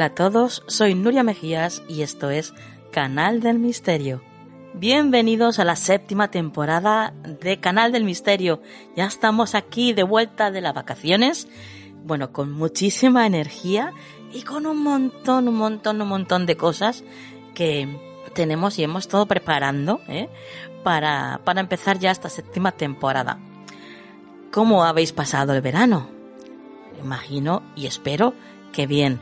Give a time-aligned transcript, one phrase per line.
[0.00, 2.54] Hola a todos, soy Nuria Mejías y esto es
[2.90, 4.22] Canal del Misterio.
[4.72, 8.62] Bienvenidos a la séptima temporada de Canal del Misterio.
[8.96, 11.48] Ya estamos aquí de vuelta de las vacaciones,
[12.02, 13.92] bueno, con muchísima energía
[14.32, 17.04] y con un montón, un montón, un montón de cosas
[17.54, 17.86] que
[18.32, 20.30] tenemos y hemos todo preparando ¿eh?
[20.82, 23.38] para, para empezar ya esta séptima temporada.
[24.50, 26.08] ¿Cómo habéis pasado el verano?
[27.04, 28.32] Imagino y espero
[28.72, 29.20] que bien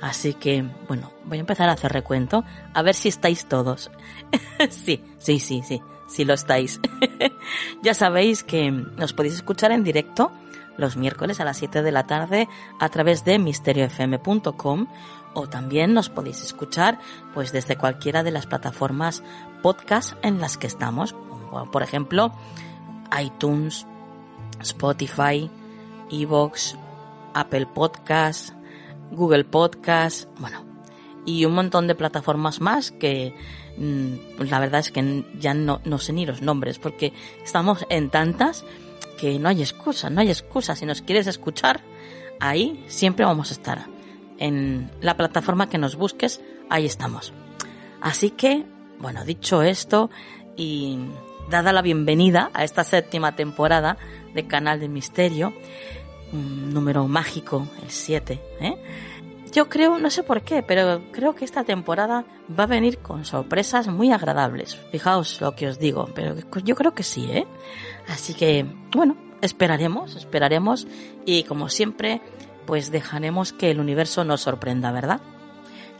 [0.00, 2.44] Así que, bueno, voy a empezar a hacer recuento,
[2.74, 3.90] a ver si estáis todos.
[4.70, 6.80] sí, sí, sí, sí, sí lo estáis.
[7.82, 10.30] ya sabéis que nos podéis escuchar en directo
[10.76, 12.48] los miércoles a las 7 de la tarde
[12.78, 14.86] a través de misteriofm.com
[15.34, 16.98] o también nos podéis escuchar
[17.34, 19.22] pues desde cualquiera de las plataformas
[19.62, 21.14] podcast en las que estamos.
[21.72, 22.32] Por ejemplo,
[23.20, 23.86] iTunes,
[24.60, 25.50] Spotify,
[26.10, 26.76] Evox,
[27.34, 28.54] Apple Podcasts,
[29.10, 30.64] Google Podcast, bueno,
[31.24, 33.34] y un montón de plataformas más que
[33.76, 37.12] mm, la verdad es que ya no, no sé ni los nombres porque
[37.44, 38.64] estamos en tantas
[39.18, 40.74] que no hay excusa, no hay excusa.
[40.74, 41.82] Si nos quieres escuchar,
[42.40, 43.86] ahí siempre vamos a estar.
[44.38, 47.32] En la plataforma que nos busques, ahí estamos.
[48.00, 48.64] Así que,
[49.00, 50.10] bueno, dicho esto
[50.56, 50.98] y
[51.50, 53.98] dada la bienvenida a esta séptima temporada
[54.34, 55.52] de Canal de Misterio,
[56.32, 58.40] un número mágico, el 7.
[58.60, 58.76] ¿eh?
[59.52, 62.24] Yo creo, no sé por qué, pero creo que esta temporada
[62.58, 64.76] va a venir con sorpresas muy agradables.
[64.92, 67.46] Fijaos lo que os digo, pero yo creo que sí, ¿eh?
[68.08, 70.86] Así que, bueno, esperaremos, esperaremos
[71.24, 72.20] y como siempre,
[72.66, 75.20] pues dejaremos que el universo nos sorprenda, ¿verdad?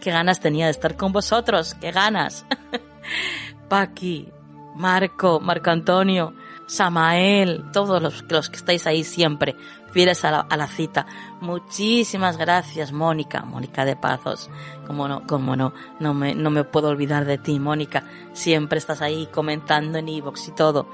[0.01, 2.45] Qué ganas tenía de estar con vosotros, qué ganas.
[3.69, 4.29] Paqui,
[4.77, 6.35] Marco, Marco Antonio,
[6.67, 9.57] Samael, todos los, los que estáis ahí siempre
[9.99, 11.07] fieles a la, cita.
[11.41, 14.49] Muchísimas gracias, Mónica, Mónica de Pazos.
[14.87, 18.05] Como no, como no, no me, no me puedo olvidar de ti, Mónica.
[18.33, 20.89] Siempre estás ahí comentando en iVoox y todo.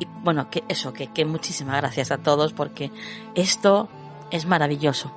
[0.00, 2.90] Y, bueno, que eso, que, que muchísimas gracias a todos porque
[3.36, 3.88] esto
[4.32, 5.12] es maravilloso.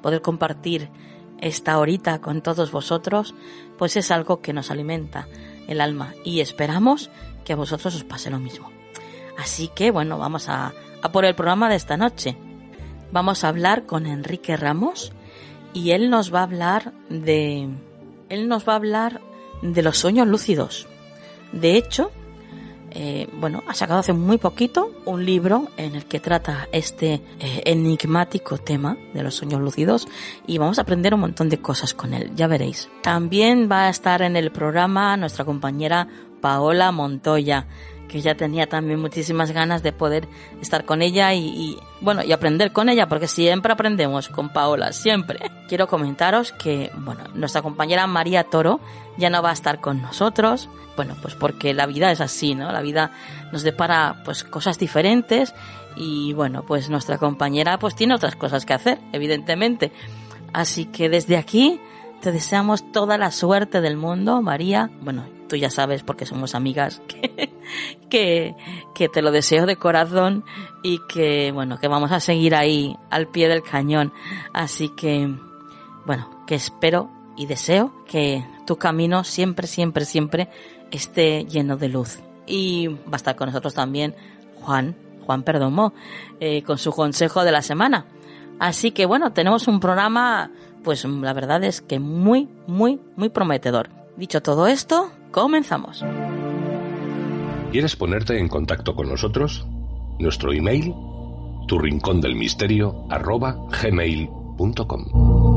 [0.00, 0.88] Poder compartir
[1.40, 3.34] esta horita con todos vosotros,
[3.76, 5.26] pues es algo que nos alimenta
[5.66, 7.10] el alma y esperamos
[7.44, 8.70] que a vosotros os pase lo mismo.
[9.36, 10.72] Así que bueno, vamos a,
[11.12, 12.36] por el programa de esta noche.
[13.12, 15.12] Vamos a hablar con Enrique Ramos
[15.72, 17.68] y él nos va a hablar de
[18.28, 19.20] él nos va a hablar
[19.62, 20.86] de los sueños lúcidos.
[21.52, 22.10] De hecho,
[22.90, 27.62] eh, bueno, ha sacado hace muy poquito un libro en el que trata este eh,
[27.66, 30.08] enigmático tema de los sueños lúcidos
[30.46, 32.88] y vamos a aprender un montón de cosas con él, ya veréis.
[33.02, 36.08] También va a estar en el programa nuestra compañera
[36.40, 37.66] Paola Montoya
[38.08, 40.28] que ya tenía también muchísimas ganas de poder
[40.60, 45.38] estar con ella y, bueno, y aprender con ella, porque siempre aprendemos con Paola, siempre.
[45.68, 48.80] Quiero comentaros que, bueno, nuestra compañera María Toro
[49.16, 52.72] ya no va a estar con nosotros, bueno, pues porque la vida es así, ¿no?
[52.72, 53.10] La vida
[53.52, 55.54] nos depara pues cosas diferentes
[55.96, 59.92] y bueno, pues nuestra compañera pues tiene otras cosas que hacer, evidentemente.
[60.52, 61.80] Así que desde aquí
[62.20, 64.90] te deseamos toda la suerte del mundo, María.
[65.02, 67.02] Bueno, tú ya sabes porque somos amigas
[68.10, 68.54] que,
[68.94, 70.44] que, te lo deseo de corazón
[70.82, 74.12] y que bueno que vamos a seguir ahí al pie del cañón
[74.52, 75.34] así que
[76.04, 80.48] bueno que espero y deseo que tu camino siempre siempre siempre
[80.90, 84.14] esté lleno de luz y va a estar con nosotros también
[84.60, 84.96] Juan
[85.26, 85.92] Juan Perdomo,
[86.40, 88.06] eh, con su consejo de la semana.
[88.58, 90.50] Así que bueno, tenemos un programa,
[90.82, 93.90] pues la verdad es que muy, muy, muy prometedor.
[94.16, 96.02] Dicho todo esto, comenzamos.
[97.70, 99.66] ¿Quieres ponerte en contacto con nosotros?
[100.18, 100.94] Nuestro email,
[101.68, 105.55] tu rincón del misterio, arroba gmail.com.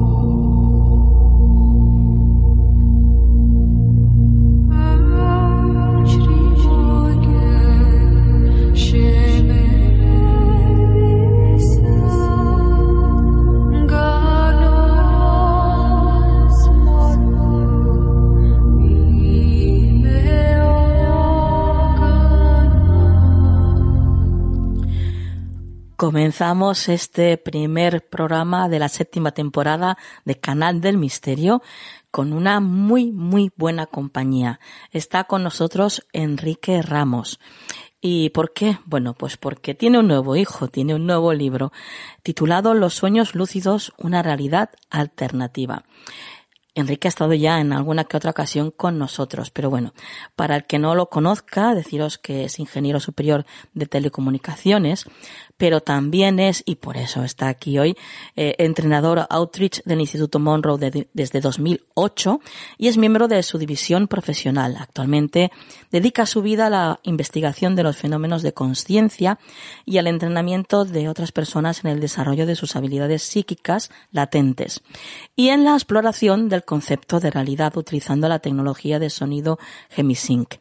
[25.99, 31.61] Comenzamos este primer programa de la séptima temporada de Canal del Misterio
[32.09, 34.61] con una muy, muy buena compañía.
[34.91, 37.41] Está con nosotros Enrique Ramos.
[37.99, 38.79] ¿Y por qué?
[38.85, 41.73] Bueno, pues porque tiene un nuevo hijo, tiene un nuevo libro
[42.23, 45.83] titulado Los sueños lúcidos, una realidad alternativa.
[46.75, 49.93] Enrique ha estado ya en alguna que otra ocasión con nosotros, pero bueno,
[50.35, 55.05] para el que no lo conozca, deciros que es ingeniero superior de telecomunicaciones,
[55.59, 57.97] pero también es, y por eso está aquí hoy,
[58.37, 60.79] eh, entrenador outreach del Instituto Monroe
[61.13, 62.39] desde 2008
[62.77, 64.77] y es miembro de su división profesional.
[64.79, 65.51] Actualmente
[65.91, 69.37] dedica su vida a la investigación de los fenómenos de conciencia
[69.85, 74.81] y al entrenamiento de otras personas en el desarrollo de sus habilidades psíquicas latentes
[75.35, 79.59] y en la exploración del concepto de realidad utilizando la tecnología de sonido
[79.89, 80.55] Gemisync.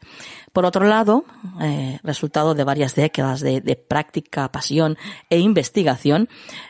[0.53, 1.25] Por otro lado,
[1.61, 4.97] eh, resultado de varias décadas de, práctica, pasión
[5.29, 6.29] e investigación,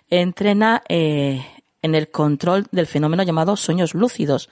[0.09, 1.45] entrena eh,
[1.81, 4.49] en el control del fenómeno llamado sueños lúcidos,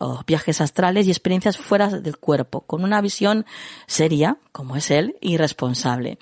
[0.00, 3.46] o viajes astrales y experiencias fuera del cuerpo, con una visión
[3.86, 6.18] seria, como es él, y responsable.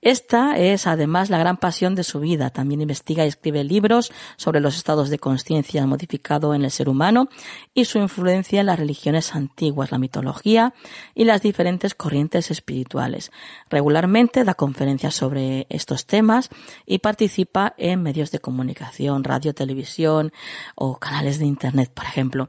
[0.00, 2.50] Esta es además la gran pasión de su vida.
[2.50, 7.28] También investiga y escribe libros sobre los estados de conciencia modificado en el ser humano
[7.74, 10.74] y su influencia en las religiones antiguas, la mitología
[11.14, 13.30] y las diferentes corrientes espirituales.
[13.70, 16.50] Regularmente da conferencias sobre estos temas
[16.86, 20.32] y participa en medios de comunicación, radio, televisión
[20.74, 22.48] o canales de internet, por ejemplo.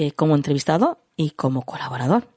[0.00, 2.28] Eh, como entrevistado y como colaborador.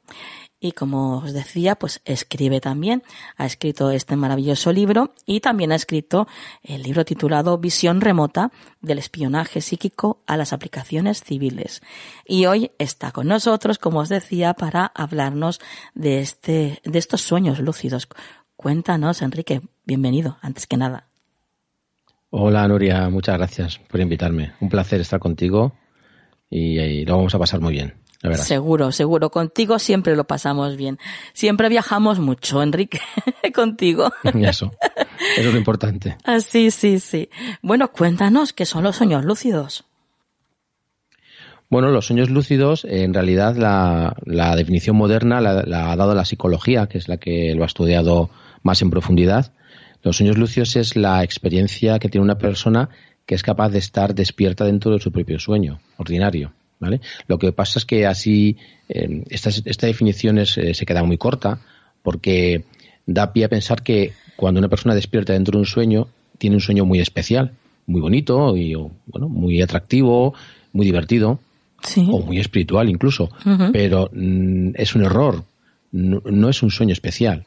[0.60, 3.04] Y como os decía, pues escribe también,
[3.38, 6.28] ha escrito este maravilloso libro y también ha escrito
[6.64, 11.84] el libro titulado Visión remota del espionaje psíquico a las aplicaciones civiles.
[12.26, 15.60] Y hoy está con nosotros, como os decía, para hablarnos
[15.94, 18.08] de este, de estos sueños lúcidos.
[18.56, 21.10] Cuéntanos, Enrique, bienvenido, antes que nada.
[22.32, 24.54] Hola, Nuria, muchas gracias por invitarme.
[24.62, 25.74] Un placer estar contigo
[26.52, 27.96] y, lo vamos a pasar muy bien.
[28.36, 29.32] Seguro, seguro.
[29.32, 31.00] Contigo siempre lo pasamos bien.
[31.34, 33.00] Siempre viajamos mucho, Enrique,
[33.56, 34.12] contigo.
[34.24, 34.72] Eso,
[35.38, 36.18] eso es lo importante.
[36.24, 37.30] Ah, sí, sí, sí.
[37.64, 39.86] Bueno, cuéntanos qué son los sueños lúcidos.
[41.70, 46.26] Bueno, los sueños lúcidos, en realidad la, la definición moderna la, la, ha dado la
[46.26, 48.30] psicología, que es la que lo ha estudiado
[48.62, 49.54] más en profundidad.
[50.04, 52.90] Los sueños lúcidos es la experiencia que tiene una persona
[53.26, 56.54] que es capaz de estar despierta dentro de su propio sueño ordinario.
[56.80, 57.00] ¿vale?
[57.28, 58.58] Lo que pasa es que así
[58.90, 61.60] eh, esta, definición eh, se queda muy corta
[62.02, 62.66] porque
[63.06, 66.62] da pie a pensar que cuando una persona despierta dentro de un sueño, tiene un
[66.62, 67.54] sueño muy especial,
[67.86, 70.34] muy bonito y bueno, muy atractivo,
[70.74, 71.40] muy divertido.
[71.98, 73.30] o muy espiritual incluso,
[73.74, 75.44] pero mm, es un error,
[75.92, 77.46] no, es un sueño especial.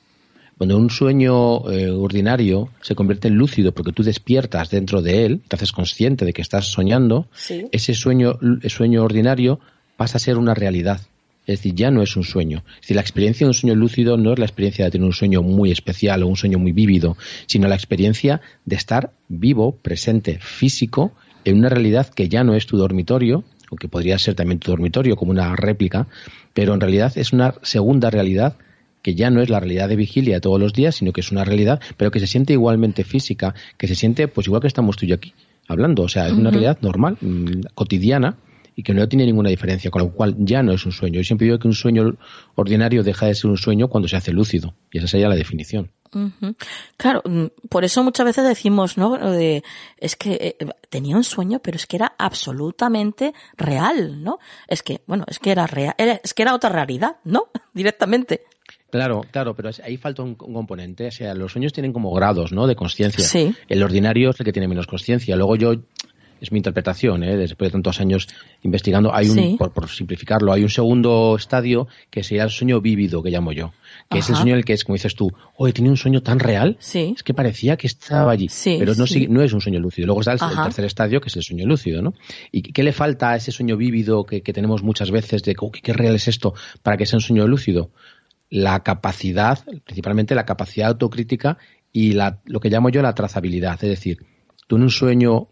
[0.57, 5.41] Cuando un sueño eh, ordinario se convierte en lúcido porque tú despiertas dentro de él,
[5.49, 7.29] te haces consciente de que estás soñando,
[7.73, 9.59] ese sueño, el sueño ordinario
[9.97, 11.01] pasa a ser una realidad.
[11.47, 12.65] Es decir, ya no es un sueño.
[12.77, 15.13] Es decir, la experiencia de un sueño lúcido no es la experiencia de tener un
[15.13, 20.39] sueño muy especial o un sueño muy vívido, sino la experiencia de estar vivo, presente,
[20.41, 21.13] físico,
[21.45, 24.71] en una realidad que ya no es tu dormitorio, o que podría ser también tu
[24.71, 26.07] dormitorio como una réplica,
[26.55, 28.57] pero en realidad es una segunda realidad
[29.05, 31.45] que ya no es la realidad de vigilia todos los días, sino que es una
[31.45, 35.05] realidad, pero que se siente igualmente física, que se siente pues igual que estamos tú
[35.05, 35.35] y yo aquí
[35.69, 38.39] hablando, o sea, es una realidad normal, mm, cotidiana,
[38.77, 41.21] y que no tiene ninguna diferencia, con lo cual ya no es un sueño.
[41.21, 42.17] Yo siempre digo que un sueño
[42.55, 45.91] ordinario deja de ser un sueño cuando se hace lúcido, y esa sería la definición.
[46.97, 49.19] Claro, mm, por eso muchas veces decimos, ¿no?
[49.19, 49.65] De,
[49.99, 54.39] es que eh, tenía un sueño, pero es que era absolutamente real, ¿no?
[54.69, 57.49] Es que, bueno, es que era real, es que era otra realidad, ¿no?
[57.75, 58.45] Directamente.
[58.95, 61.09] Claro, claro, pero ahí falta un, componente.
[61.09, 62.69] O sea, los sueños tienen como grados, ¿no?
[62.69, 63.25] De conciencia.
[63.25, 63.53] Sí.
[63.69, 65.35] El ordinario es el que tiene menos conciencia.
[65.35, 65.75] Luego yo
[66.41, 67.37] es mi interpretación, ¿eh?
[67.37, 68.29] después de tantos años
[68.63, 73.31] investigando, hay un, por, simplificarlo, hay un segundo estadio que sería el sueño vívido, que
[73.31, 73.73] llamo yo,
[74.11, 76.23] que es el sueño en el que es, como dices tú, oye, tiene un sueño
[76.23, 78.49] tan real, es que parecía que estaba allí,
[78.79, 80.07] pero no, no es un sueño lúcido.
[80.07, 82.15] Luego está el, tercer estadio, que es el sueño lúcido, ¿no?
[82.53, 86.15] ¿Y qué le falta a ese sueño vívido que, tenemos muchas veces de qué real
[86.15, 87.91] es esto para que sea un sueño lúcido?
[88.51, 91.59] La capacidad, principalmente la capacidad autocrítica
[91.93, 94.27] y la, lo que llamo yo la trazabilidad, es decir,
[94.67, 95.49] tú en un sueño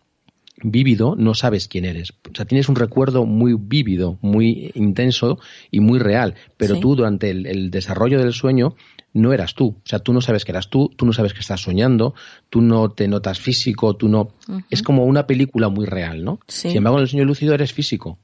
[0.63, 2.13] vívido no sabes quién eres.
[2.13, 5.39] O sea, tienes un recuerdo muy vívido, muy intenso
[5.71, 8.75] y muy real, pero tú durante el, desarrollo del sueño
[9.13, 9.77] no eras tú.
[9.79, 12.15] O sea, tú no sabes que eras tú, tú no sabes que estás soñando,
[12.49, 14.35] tú no te notas físico, tú no...
[14.71, 16.41] Es como una película muy real, ¿no?
[16.49, 18.19] Sin embargo, en el sueño lúcido eres físico.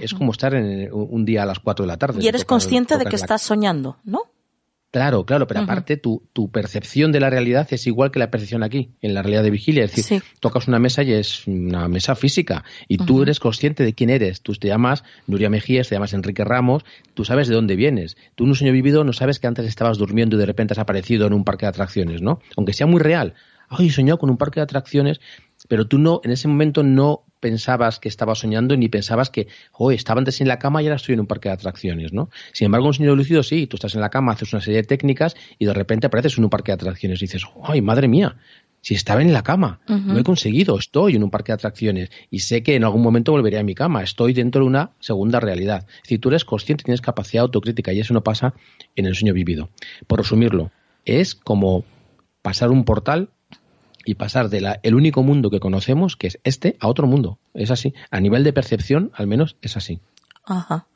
[0.00, 2.22] Es como estar en un día a las 4 de la tarde.
[2.22, 4.32] Y eres consciente de que estás soñando, ¿no?
[4.92, 8.62] Claro, claro, pero aparte tu, tu, percepción de la realidad es igual que la percepción
[8.62, 9.84] aquí, en la realidad de vigilia.
[9.84, 13.94] Es decir, tocas una mesa y es una mesa física y tú eres consciente de
[13.94, 14.42] quién eres.
[14.42, 16.84] Tú te llamas Nuria Mejías, te llamas Enrique Ramos,
[17.14, 18.18] tú sabes de dónde vienes.
[18.34, 20.78] Tú en un sueño vivido no sabes que antes estabas durmiendo y de repente has
[20.78, 22.40] aparecido en un parque de atracciones, ¿no?
[22.58, 23.32] Aunque sea muy real.
[23.70, 25.22] Ay, he soñado con un parque de atracciones,
[25.68, 29.90] pero tú no, en ese momento no pensabas que estaba soñando ni pensabas que, oh,
[29.90, 32.30] estaba antes en la cama y ahora estoy en un parque de atracciones, ¿no?
[32.52, 34.86] Sin embargo, un sueño lúcido sí, tú estás en la cama, haces una serie de
[34.86, 38.36] técnicas y de repente apareces en un parque de atracciones y dices, ay, madre mía,
[38.80, 42.40] si estaba en la cama, lo he conseguido, estoy en un parque de atracciones y
[42.40, 45.86] sé que en algún momento volveré a mi cama, estoy dentro de una segunda realidad.
[46.04, 48.54] Si tú eres consciente, tienes capacidad autocrítica y eso no pasa
[48.96, 49.68] en el sueño vivido.
[50.06, 50.70] Por resumirlo,
[51.04, 51.84] es como
[52.42, 53.30] pasar un portal
[54.04, 57.38] y pasar de la, el único mundo que conocemos, que es este, a otro mundo.
[57.54, 57.94] Es así.
[58.10, 60.00] A nivel de percepción, al menos, es así.
[60.44, 60.86] Ajá.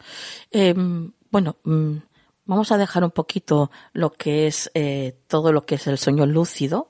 [0.51, 1.97] Em, bueno, mm,
[2.45, 6.27] vamos a dejar un poquito lo que es eh, todo lo que es el sueño
[6.27, 6.89] lúcido,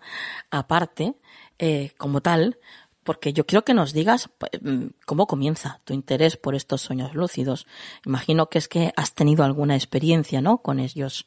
[0.51, 1.17] aparte,
[1.59, 2.59] eh, como tal,
[3.03, 4.29] porque yo quiero que nos digas
[4.61, 7.67] mm, cómo comienza tu interés por estos sueños lúcidos.
[8.05, 10.59] Imagino que es que has tenido alguna experiencia, ¿no?
[10.59, 11.27] Con ellos.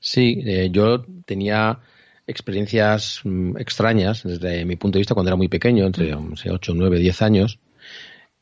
[0.00, 1.80] Sí, eh, yo tenía
[2.26, 6.98] experiencias mm, extrañas desde mi punto de vista cuando era muy pequeño, entre 8, 9,
[6.98, 7.58] 10 años,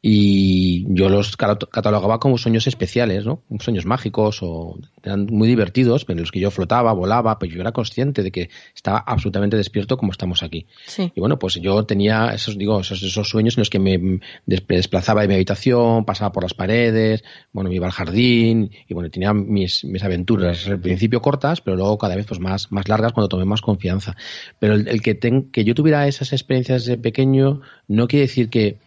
[0.04, 3.40] y yo los catalogaba como sueños especiales, ¿no?
[3.61, 7.61] Sueños mágicos o eran muy divertidos, pero en los que yo flotaba, volaba, pero yo
[7.61, 10.66] era consciente de que estaba absolutamente despierto como estamos aquí.
[11.14, 15.23] Y bueno, pues yo tenía esos, digo, esos, esos sueños en los que me desplazaba
[15.23, 19.32] de mi habitación, pasaba por las paredes, bueno, me iba al jardín y bueno, tenía
[19.32, 23.28] mis, mis aventuras al principio cortas, pero luego cada vez pues más, más largas cuando
[23.28, 24.16] tomé más confianza.
[24.59, 25.16] Pero el, que,
[25.52, 28.78] que yo tuviera esas experiencias de pequeño no quiere decir que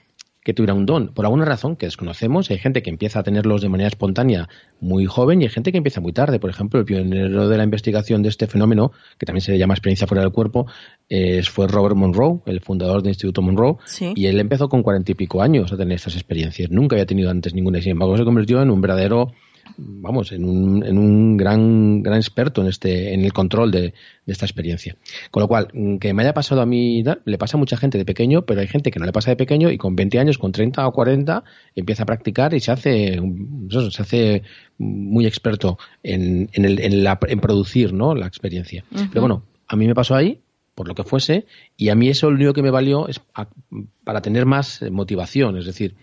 [0.45, 1.07] que tuviera un don.
[1.07, 4.47] Por alguna razón que desconocemos, hay gente que empieza a tenerlos de manera espontánea
[4.79, 6.39] muy joven y hay gente que empieza muy tarde.
[6.39, 10.05] Por ejemplo, el pionero de la investigación de este fenómeno, que también se llama experiencia
[10.05, 10.67] fuera del cuerpo,
[11.49, 13.77] fue Robert Monroe, el fundador del Instituto Monroe,
[14.15, 16.69] y él empezó con cuarenta y pico años a tener estas experiencias.
[16.69, 17.81] Nunca había tenido antes ninguna.
[17.81, 19.31] Sin embargo, se convirtió en un verdadero
[19.77, 23.93] vamos, en un, en un gran, gran experto en este, en el control de,
[24.25, 24.95] esta experiencia.
[25.31, 27.97] Con lo cual, mm, que me haya pasado a mí, le pasa a mucha gente
[27.97, 30.37] de pequeño, pero hay gente que no le pasa de pequeño y con 20 años,
[30.37, 31.43] con 30 o 40,
[31.75, 33.19] empieza a practicar y se hace,
[33.69, 34.43] se hace
[34.77, 38.15] muy experto en, en, el, en, la, en producir, ¿no?
[38.15, 38.83] La experiencia.
[38.89, 40.41] Pero bueno, a mí me pasó ahí,
[40.73, 41.45] por lo que fuese,
[41.77, 43.21] y a mí eso lo único que me valió es
[44.03, 45.95] para tener más motivación, es decir,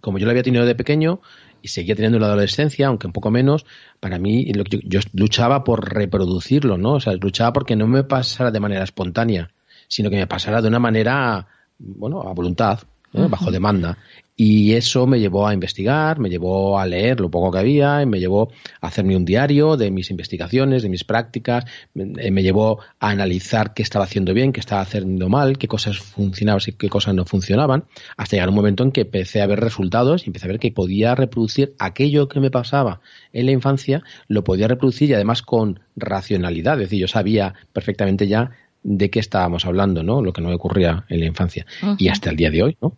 [0.00, 1.20] como yo lo había tenido de pequeño,
[1.66, 3.66] y seguía teniendo la adolescencia, aunque un poco menos,
[3.98, 4.46] para mí
[4.84, 6.94] yo, luchaba por reproducirlo, ¿no?
[6.94, 9.50] O sea, luchaba porque no me pasara de manera espontánea,
[9.88, 12.78] sino que me pasara de una manera, bueno, a voluntad,
[13.12, 13.98] bajo demanda.
[14.38, 18.06] Y eso me llevó a investigar, me llevó a leer lo poco que había, y
[18.06, 18.50] me llevó
[18.82, 23.82] a hacerme un diario de mis investigaciones, de mis prácticas, me, llevó a analizar qué
[23.82, 27.84] estaba haciendo bien, qué estaba haciendo mal, qué cosas funcionaban y qué cosas no funcionaban,
[28.18, 30.70] hasta llegar un momento en que empecé a ver resultados y empecé a ver que
[30.70, 33.00] podía reproducir aquello que me pasaba
[33.32, 38.28] en la infancia, lo podía reproducir y además con racionalidad, es decir, yo sabía perfectamente
[38.28, 38.50] ya
[38.88, 40.22] de qué estábamos hablando, ¿no?
[40.22, 41.66] Lo que no ocurría en la infancia.
[41.98, 42.96] Y hasta el día de hoy, ¿no?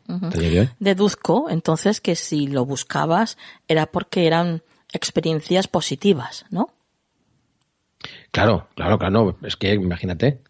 [0.79, 6.69] Deduzco, entonces, que si lo buscabas era porque eran experiencias positivas, ¿no?
[8.31, 9.39] Claro, claro, claro.
[9.43, 10.43] Es que imagínate,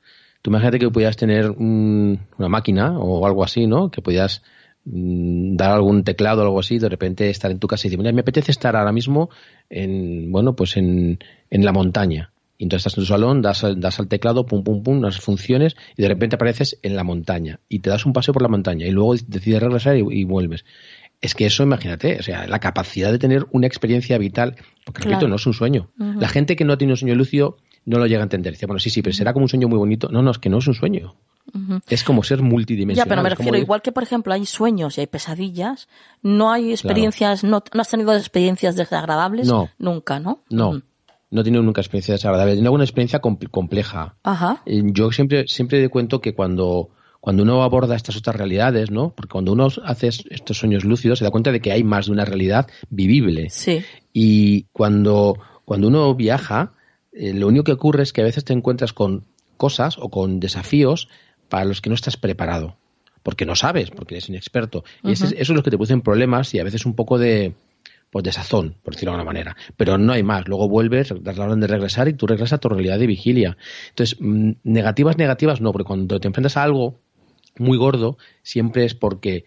[0.43, 3.93] tú imagínate que pudieras tener una máquina o algo así, ¿no?
[3.93, 4.43] Que pudieras
[4.87, 7.99] mm, dar algún teclado o algo así, de repente estar en tu casa y decir,
[8.01, 9.31] mira, me apetece estar ahora mismo
[9.71, 12.33] en, bueno, pues en, en la montaña.
[12.59, 15.77] Y entonces estás en tu salón, das, das al teclado, pum, pum, pum, unas funciones
[15.97, 18.85] y de repente apareces en la montaña y te das un paseo por la montaña
[18.85, 20.65] y luego decides regresar y, vuelves.
[21.21, 25.29] Es que eso, imagínate, o sea, la capacidad de tener una experiencia vital, porque repito,
[25.29, 25.91] no es un sueño.
[25.97, 28.53] La gente que no tiene un sueño lúcido no lo llega a entender.
[28.53, 30.09] Dice, bueno, sí, sí, pero será como un sueño muy bonito.
[30.11, 31.17] No, no, es que no es un sueño.
[31.89, 33.07] Es como ser multidimensional.
[33.07, 35.89] Ya, pero me refiero, igual que por ejemplo hay sueños y hay pesadillas,
[36.23, 39.71] no hay experiencias, no, no, has tenido experiencias desagradables no.
[39.79, 40.41] nunca, ¿no?
[40.51, 40.83] No.
[41.31, 42.57] No he tenido nunca experiencias desagradables.
[42.57, 44.17] Tengo una experiencia compleja.
[44.23, 44.63] Ajá.
[44.67, 49.13] Yo siempre, siempre cuento que cuando, cuando uno aborda estas otras realidades, ¿no?
[49.15, 52.13] Porque cuando uno hace estos sueños lúcidos se da cuenta de que hay más de
[52.13, 53.51] una realidad vivible.
[53.51, 53.85] Sí.
[54.13, 56.73] Y cuando, cuando uno viaja,
[57.13, 59.27] eh, lo único que ocurre es que a veces te encuentras con
[59.59, 61.09] cosas o con desafíos
[61.51, 62.77] para los que no estás preparado.
[63.23, 64.85] Porque no sabes, porque eres inexperto.
[65.03, 67.55] Y eso es lo que te producen problemas y a veces un poco de,
[68.11, 69.57] pues de sazón, por decirlo de alguna manera.
[69.77, 70.49] Pero no hay más.
[70.49, 73.57] Luego vuelves, das la orden de regresar y tú regresas a tu realidad de vigilia.
[73.91, 77.01] Entonces, mm, negativas, negativas no, porque cuando te enfrentas a algo
[77.59, 79.45] muy gordo, siempre es porque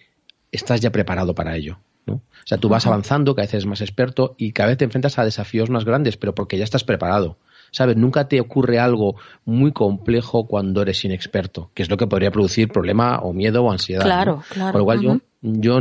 [0.52, 1.80] estás ya preparado para ello.
[2.06, 2.16] ¿no?
[2.16, 5.18] O sea, tú vas avanzando, cada vez eres más experto y cada vez te enfrentas
[5.18, 7.38] a desafíos más grandes, pero porque ya estás preparado.
[7.74, 7.96] ¿Sabes?
[7.96, 9.16] Nunca te ocurre algo
[9.46, 13.72] muy complejo cuando eres inexperto, que es lo que podría producir problema o miedo o
[13.72, 14.04] ansiedad.
[14.04, 14.74] Claro, claro.
[14.74, 15.80] Por lo cual yo, yo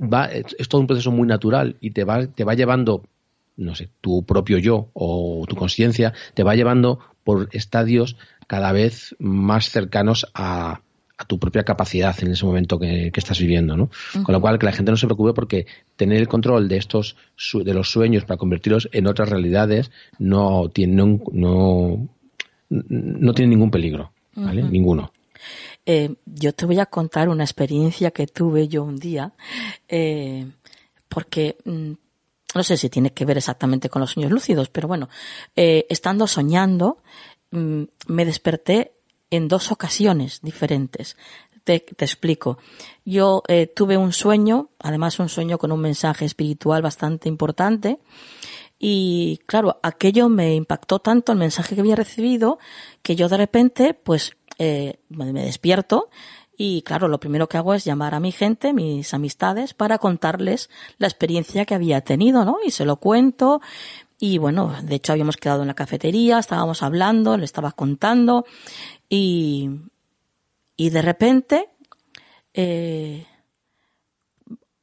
[0.00, 3.02] va, es todo un proceso muy natural y te va, te va llevando,
[3.56, 9.14] no sé, tu propio yo o tu conciencia, te va llevando por estadios cada vez
[9.18, 10.80] más cercanos a,
[11.28, 13.90] tu propia capacidad en ese momento que, estás viviendo, ¿no?
[14.24, 17.16] Con lo cual que la gente no se preocupe porque tener el control de estos
[17.52, 22.08] de los sueños para convertirlos en otras realidades no tiene no,
[22.68, 24.64] no, tiene ningún peligro, ¿vale?
[24.64, 25.12] Ninguno.
[25.84, 29.32] Eh, yo te voy a contar una experiencia que tuve yo un día,
[29.88, 30.46] eh,
[31.08, 31.92] porque mm,
[32.54, 35.08] no sé si tiene que ver exactamente con los sueños lúcidos, pero bueno,
[35.56, 37.02] eh, estando soñando,
[37.50, 38.92] mm, me desperté
[39.30, 41.16] en dos ocasiones diferentes.
[41.64, 42.58] Te, explico.
[43.04, 43.44] Yo
[43.76, 48.00] tuve un sueño, además un sueño con un mensaje espiritual bastante importante,
[48.84, 52.58] y claro, aquello me impactó tanto el mensaje que había recibido
[53.02, 56.08] que yo de repente, pues, eh, me despierto
[56.56, 60.70] y claro, lo primero que hago es llamar a mi gente, mis amistades, para contarles
[60.98, 62.58] la experiencia que había tenido, ¿no?
[62.64, 63.60] Y se lo cuento.
[64.20, 68.46] Y bueno, de hecho habíamos quedado en la cafetería, estábamos hablando, le estaba contando
[69.08, 69.70] y,
[70.76, 71.70] y de repente
[72.54, 73.26] eh,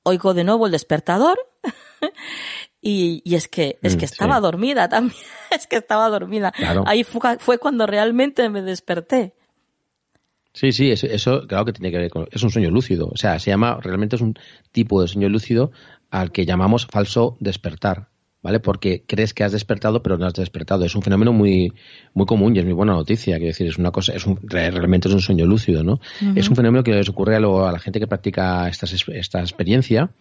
[0.03, 1.39] oigo de nuevo el despertador
[2.81, 5.15] y, y, es que es que mm, estaba dormida también,
[5.51, 6.51] es que estaba dormida.
[6.85, 9.38] Ahí fue, fue, cuando realmente me desperté.
[10.59, 12.27] Sí, sí, eso, eso, claro que tiene que ver con...
[12.31, 14.33] Es un sueño lúcido, o sea, se llama, realmente es un
[14.73, 15.71] tipo de sueño lúcido
[16.11, 18.09] al que llamamos falso despertar.
[18.41, 18.59] ¿vale?
[18.59, 20.83] Porque crees que has despertado, pero no has despertado.
[20.83, 21.71] Es un fenómeno muy,
[22.13, 23.37] muy común y es muy buena noticia.
[23.37, 26.01] Quiero decir, es una cosa, es un, realmente es un sueño lúcido, ¿no?
[26.35, 30.11] Es un fenómeno que les ocurre a, a la gente que practica esta, esta experiencia,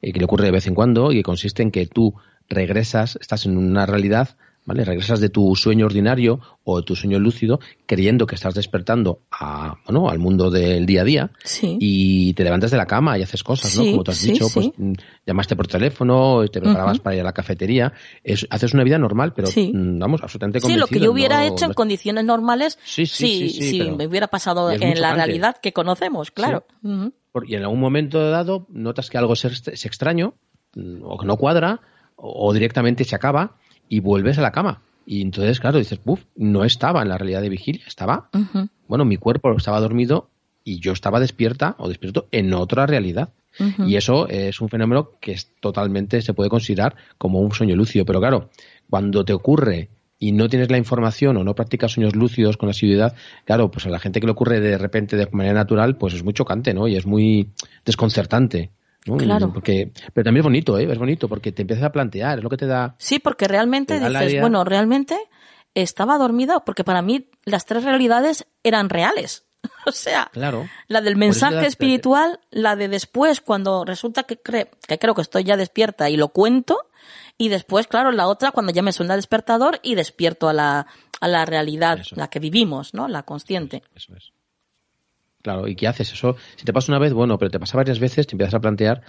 [0.00, 2.14] eh, que le ocurre de vez en cuando y que consiste en que tú
[2.48, 4.84] regresas, estás en una realidad ¿vale?
[4.84, 9.76] Regresas de tu sueño ordinario o de tu sueño lúcido creyendo que estás despertando a,
[9.84, 13.42] bueno, al mundo del día a día y te levantas de la cama y haces
[13.42, 13.84] cosas, ¿no?
[13.84, 14.92] Como tú has dicho, pues mm,
[15.26, 17.92] llamaste por teléfono, te preparabas para ir a la cafetería,
[18.50, 20.86] haces una vida normal, pero mm, vamos, absolutamente convencido.
[20.86, 25.00] Sí, lo que yo hubiera hecho en condiciones normales, sí, si me hubiera pasado en
[25.00, 26.64] la realidad que conocemos, claro.
[27.46, 29.44] Y en algún momento dado notas que algo es,
[29.86, 30.34] extraño
[30.74, 31.80] mm, o que no cuadra
[32.16, 33.56] o directamente se acaba
[33.92, 34.80] y vuelves a la cama.
[35.04, 38.30] Y entonces, claro, dices, uff, no estaba en la realidad de vigilia, estaba,
[38.88, 40.30] bueno, mi cuerpo estaba dormido
[40.64, 43.34] y yo estaba despierta o despierto en otra realidad.
[43.86, 48.06] Y eso es un fenómeno que es totalmente se puede considerar como un sueño lúcido.
[48.06, 48.48] Pero claro,
[48.88, 53.14] cuando te ocurre y no tienes la información o no practicas sueños lúcidos con asiduidad,
[53.44, 56.24] claro, pues a la gente que le ocurre de repente de manera natural, pues es
[56.24, 56.88] muy chocante, ¿no?
[56.88, 57.50] Y es muy
[57.84, 58.70] desconcertante.
[59.04, 59.52] Claro.
[59.52, 60.86] Porque, pero también es bonito, ¿eh?
[60.90, 62.94] Es bonito porque te empiezas a plantear, es lo que te da.
[62.98, 65.16] Sí, porque realmente dices, bueno, realmente
[65.74, 69.46] estaba dormida porque para mí las tres realidades eran reales.
[69.86, 70.68] o sea, claro.
[70.88, 75.44] la del mensaje espiritual, la de después cuando resulta que, cree, que creo que estoy
[75.44, 76.78] ya despierta y lo cuento,
[77.38, 80.86] y después, claro, la otra cuando ya me suena el despertador y despierto a la,
[81.20, 83.08] a la realidad, la que vivimos, ¿no?
[83.08, 83.82] La consciente.
[83.94, 84.32] Eso es.
[85.42, 86.12] Claro, ¿y qué haces?
[86.12, 88.60] Eso, si te pasa una vez, bueno, pero te pasa varias veces, te empiezas a
[88.60, 89.02] plantear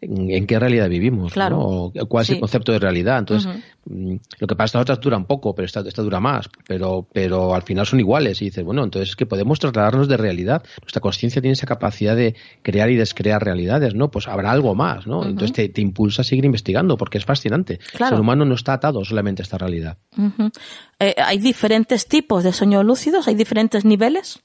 [0.00, 1.92] en, qué realidad vivimos, claro.
[2.08, 3.18] cuál es el concepto de realidad.
[3.18, 3.52] Entonces,
[3.86, 6.48] mm, lo que pasa es que las otras duran poco, pero esta, esta dura más,
[6.66, 8.40] pero, pero al final son iguales.
[8.42, 10.62] Y dices, bueno, entonces es que podemos trasladarnos de realidad.
[10.80, 14.10] Nuestra conciencia tiene esa capacidad de crear y descrear realidades, ¿no?
[14.10, 15.24] Pues habrá algo más, ¿no?
[15.24, 17.80] Entonces te, te, impulsa a seguir investigando porque es fascinante.
[17.92, 19.98] El ser humano no está atado solamente a esta realidad.
[21.00, 23.26] Eh, ¿Hay diferentes tipos de sueños lúcidos?
[23.26, 24.40] ¿Hay diferentes niveles?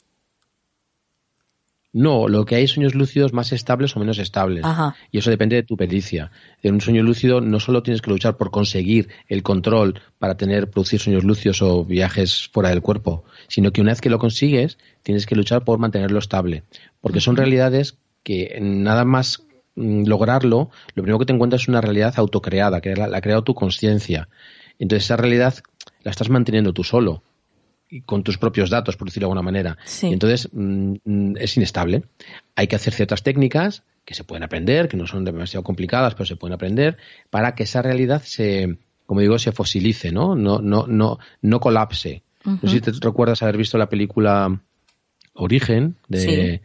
[1.93, 4.65] No, lo que hay es sueños lúcidos más estables o menos estables.
[5.12, 6.32] Y eso depende de tu pericia.
[6.63, 10.71] En un sueño lúcido no solo tienes que luchar por conseguir el control para tener,
[10.71, 14.79] producir sueños lúcidos o viajes fuera del cuerpo, sino que una vez que lo consigues,
[15.03, 16.63] tienes que luchar por mantenerlo estable.
[16.99, 19.43] Porque son realidades que nada más
[19.75, 23.43] mm, lograrlo, lo primero que te encuentras es una realidad autocreada, que la, ha creado
[23.43, 24.29] tu conciencia.
[24.79, 25.53] Entonces esa realidad
[26.01, 27.21] la estás manteniendo tú solo
[28.01, 29.77] con tus propios datos, por decirlo de alguna manera.
[30.01, 32.03] Y entonces mm, mm, es inestable.
[32.56, 36.25] Hay que hacer ciertas técnicas que se pueden aprender, que no son demasiado complicadas, pero
[36.25, 36.97] se pueden aprender,
[37.29, 40.36] para que esa realidad se, como digo, se fosilice, ¿no?
[40.36, 42.23] No, no, no, no colapse.
[42.45, 44.60] No sé si te recuerdas haber visto la película
[45.34, 46.62] Origen de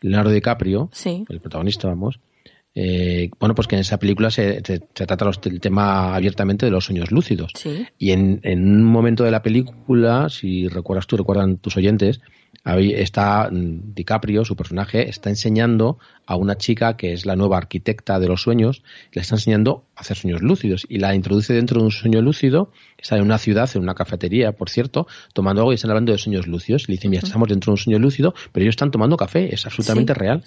[0.00, 2.18] Leonardo DiCaprio, el protagonista, vamos,
[2.74, 7.10] eh, bueno, pues que en esa película se, trata el tema abiertamente de los sueños
[7.10, 7.52] lúcidos.
[7.98, 12.20] Y en, en, un momento de la película, si recuerdas tú, recuerdan tus oyentes,
[12.64, 18.20] está mm, DiCaprio, su personaje, está enseñando a una chica que es la nueva arquitecta
[18.20, 18.82] de los sueños,
[19.12, 22.70] le está enseñando a hacer sueños lúcidos y la introduce dentro de un sueño lúcido,
[22.98, 26.18] está en una ciudad, en una cafetería, por cierto, tomando algo y están hablando de
[26.18, 26.88] sueños lúcidos.
[26.88, 29.64] Le dice, mira, estamos dentro de un sueño lúcido, pero ellos están tomando café, es
[29.66, 30.42] absolutamente real.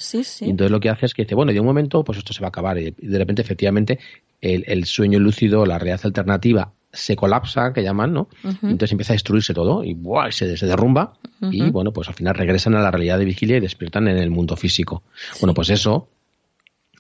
[0.45, 2.41] Y entonces lo que hace es que dice, bueno, de un momento, pues esto se
[2.41, 2.77] va a acabar.
[2.77, 3.99] Y de repente, efectivamente,
[4.39, 8.29] el, el sueño lúcido, la realidad alternativa, se colapsa, que llaman, ¿no?
[8.43, 10.31] Entonces empieza a destruirse todo y ¡buah!
[10.31, 13.61] Se, se derrumba y, bueno, pues al final regresan a la realidad de vigilia y
[13.61, 15.03] despiertan en el mundo físico.
[15.41, 16.07] Bueno, pues eso,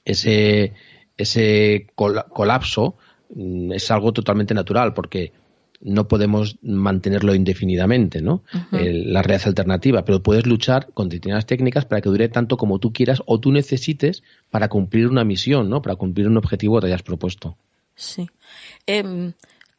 [0.03, 0.73] ese,
[1.15, 2.95] ese colapso
[3.35, 5.31] mm, es algo totalmente natural porque
[5.83, 8.43] no podemos mantenerlo indefinidamente, ¿no?
[8.71, 12.93] la realidad alternativa, pero puedes luchar con determinadas técnicas para que dure tanto como tú
[12.93, 15.81] quieras o tú necesites para cumplir una misión, ¿no?
[15.81, 17.57] Para cumplir un objetivo que te hayas propuesto.
[17.95, 18.29] Sí.
[18.87, 19.33] Em,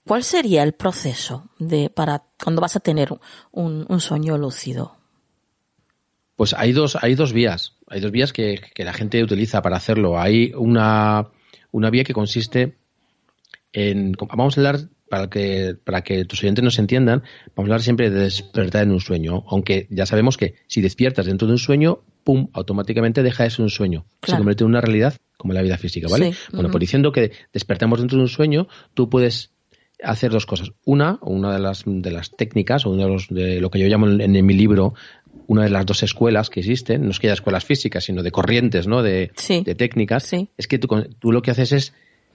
[0.06, 3.08] ¿Cuál sería el proceso de para cuando vas a tener
[3.52, 4.96] un, sueño lúcido?
[6.36, 7.76] Pues hay dos, hay dos vías.
[7.86, 10.18] Hay dos vías que, la gente utiliza para hacerlo.
[10.18, 11.28] Hay una,
[11.70, 12.76] una vía que consiste
[13.72, 14.12] en.
[14.12, 17.22] Vamos a hablar, para que, para que tus oyentes nos entiendan,
[17.54, 19.44] vamos a hablar siempre de despertar en un sueño.
[19.48, 23.62] Aunque ya sabemos que si despiertas dentro de un sueño, pum, automáticamente deja de ser
[23.62, 24.04] un sueño.
[24.22, 26.34] Se convierte en una realidad como la vida física, ¿vale?
[26.52, 29.53] Bueno, por diciendo que despertamos dentro de un sueño, tú puedes
[30.04, 30.72] hacer dos cosas.
[30.84, 33.86] Una, una de las, de las técnicas, o uno de, los, de lo que yo
[33.86, 34.94] llamo en, mi libro,
[35.46, 38.30] una de las dos escuelas que existen, no es que haya escuelas físicas, sino de
[38.30, 39.02] corrientes, ¿no?
[39.02, 40.88] De, de técnicas, es que tú,
[41.18, 41.94] tú, lo que haces es,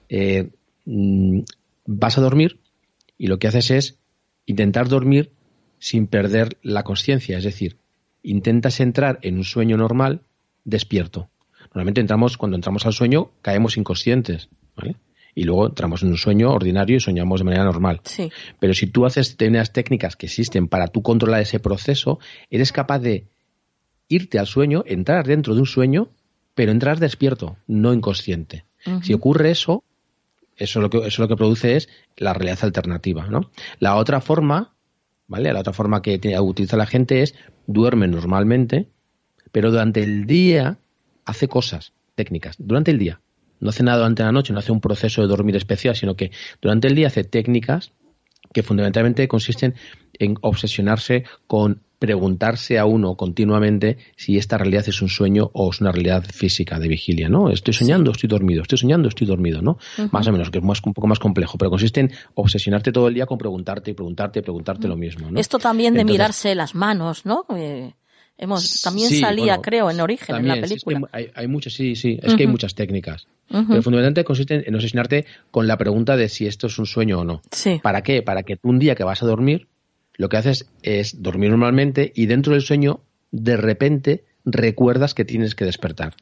[0.09, 0.49] eh,
[0.85, 1.41] mm,
[1.85, 2.59] vas a dormir
[3.17, 3.99] y lo que haces es
[4.45, 5.31] intentar dormir
[5.79, 7.77] sin perder la conciencia, es decir,
[8.21, 10.21] intentas entrar en un sueño normal
[10.65, 11.29] despierto.
[11.73, 14.95] Normalmente entramos, cuando entramos al sueño, caemos inconscientes, ¿vale?
[15.39, 18.01] Y luego entramos en un sueño ordinario y soñamos de manera normal.
[18.59, 23.25] Pero si tú haces técnicas que existen para tú controlar ese proceso, eres capaz de
[24.09, 26.09] irte al sueño, entrar dentro de un sueño,
[26.55, 28.65] pero entrar despierto, no inconsciente.
[29.01, 29.85] Si ocurre eso,
[30.57, 33.49] eso lo que eso lo que produce es la realidad alternativa, ¿no?
[33.79, 34.73] La otra forma,
[35.27, 35.53] ¿vale?
[35.53, 37.33] La otra forma que utiliza la gente es
[37.65, 38.89] duerme normalmente,
[39.53, 40.79] pero durante el día
[41.23, 43.21] hace cosas técnicas durante el día
[43.59, 46.31] no hace nada durante la noche, no hace un proceso de dormir especial, sino que
[46.61, 47.91] durante el día hace técnicas
[48.53, 49.75] que fundamentalmente consisten
[50.13, 55.81] en obsesionarse con preguntarse a uno continuamente si esta realidad es un sueño o es
[55.81, 57.49] una realidad física de vigilia, ¿no?
[57.49, 59.77] Estoy soñando, estoy dormido, estoy soñando, estoy dormido, ¿no?
[60.11, 63.09] Más o menos, que es más, un poco más complejo, pero consiste en obsesionarte todo
[63.09, 65.39] el día con preguntarte y preguntarte y preguntarte lo mismo, ¿no?
[65.39, 67.45] Esto también de mirarse las manos, ¿no?
[67.55, 67.91] Eh,
[68.39, 71.01] hemos, también salía, creo, en origen en la película.
[71.11, 73.27] hay, muchas, sí, sí, es que hay muchas técnicas.
[73.47, 77.23] Pero fundamentalmente consiste en obsesionarte con la pregunta de si esto es un sueño o
[77.23, 77.41] no.
[77.83, 78.21] ¿Para qué?
[78.21, 79.67] Para que tú un día que vas a dormir,
[80.15, 85.55] lo que haces es dormir normalmente y dentro del sueño, de repente, recuerdas que tienes
[85.55, 86.13] que despertar.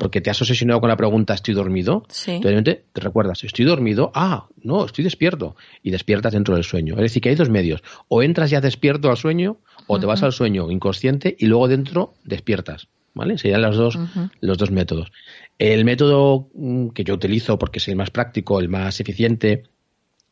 [0.00, 2.04] Porque te has obsesionado con la pregunta ¿estoy dormido?
[2.08, 2.40] Sí.
[2.40, 4.10] te recuerdas, ¿estoy dormido?
[4.14, 5.56] Ah, no, estoy despierto.
[5.82, 6.94] Y despiertas dentro del sueño.
[6.94, 7.82] Es decir, que hay dos medios.
[8.08, 12.14] O entras ya despierto al sueño o te vas al sueño inconsciente y luego dentro
[12.24, 12.88] despiertas.
[13.14, 13.36] ¿Vale?
[13.36, 13.98] Serían los dos,
[14.40, 15.10] los dos métodos.
[15.58, 19.64] El método mm, que yo utilizo, porque es el más práctico, el más eficiente,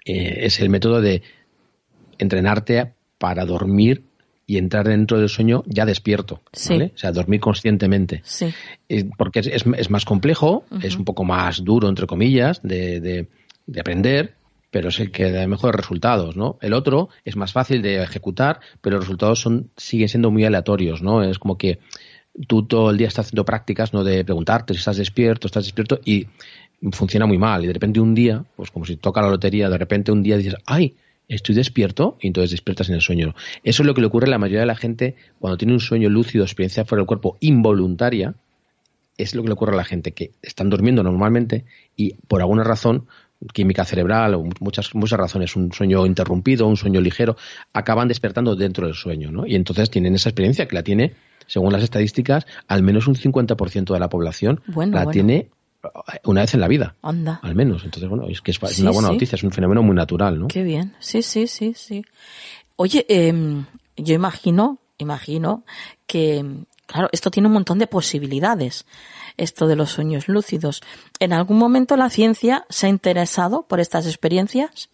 [0.04, 1.22] eh, es el método de
[2.18, 4.04] entrenarte para dormir
[4.46, 6.92] y entrar dentro del sueño ya despierto, ¿vale?
[6.94, 8.22] O sea, dormir conscientemente.
[8.24, 8.54] Sí.
[9.18, 14.34] Porque es, más complejo, es un poco más duro, entre comillas, de, de, aprender,
[14.70, 16.58] pero es el que da mejores resultados, ¿no?
[16.60, 21.02] El otro es más fácil de ejecutar, pero los resultados son siguen siendo muy aleatorios,
[21.02, 21.24] ¿no?
[21.24, 21.80] Es como que
[22.46, 24.04] tú todo el día estás haciendo prácticas, ¿no?
[24.04, 26.28] De preguntarte si estás despierto, estás despierto y
[26.92, 27.64] funciona muy mal.
[27.64, 30.36] Y de repente un día, pues como si toca la lotería, de repente un día
[30.36, 30.94] dices, ay,
[31.28, 33.34] estoy despierto y entonces despiertas en el sueño.
[33.62, 35.80] Eso es lo que le ocurre a la mayoría de la gente cuando tiene un
[35.80, 38.34] sueño lúcido, experiencia fuera del cuerpo involuntaria.
[39.18, 41.64] Es lo que le ocurre a la gente que están durmiendo normalmente
[41.96, 43.06] y por alguna razón
[43.52, 47.36] química cerebral o muchas, muchas razones, un sueño interrumpido, un sueño ligero,
[47.72, 49.46] acaban despertando dentro del sueño, ¿no?
[49.46, 51.14] Y entonces tienen esa experiencia que la tiene,
[51.46, 55.50] según las estadísticas, al menos un 50% de la población la tiene
[56.24, 56.96] una vez en la vida.
[57.02, 57.40] Anda.
[57.42, 57.84] Al menos.
[57.84, 60.48] Entonces, bueno, es que es, una buena noticia, es un fenómeno muy natural, ¿no?
[60.48, 60.94] Qué bien.
[60.98, 62.04] Sí, sí, sí, sí.
[62.76, 63.32] Oye, eh,
[63.96, 65.64] yo imagino, imagino
[66.06, 66.44] que,
[66.86, 68.86] claro, esto tiene un montón de posibilidades,
[69.36, 70.82] esto de los sueños lúcidos.
[71.18, 74.90] ¿En algún momento la ciencia se ha interesado por estas experiencias?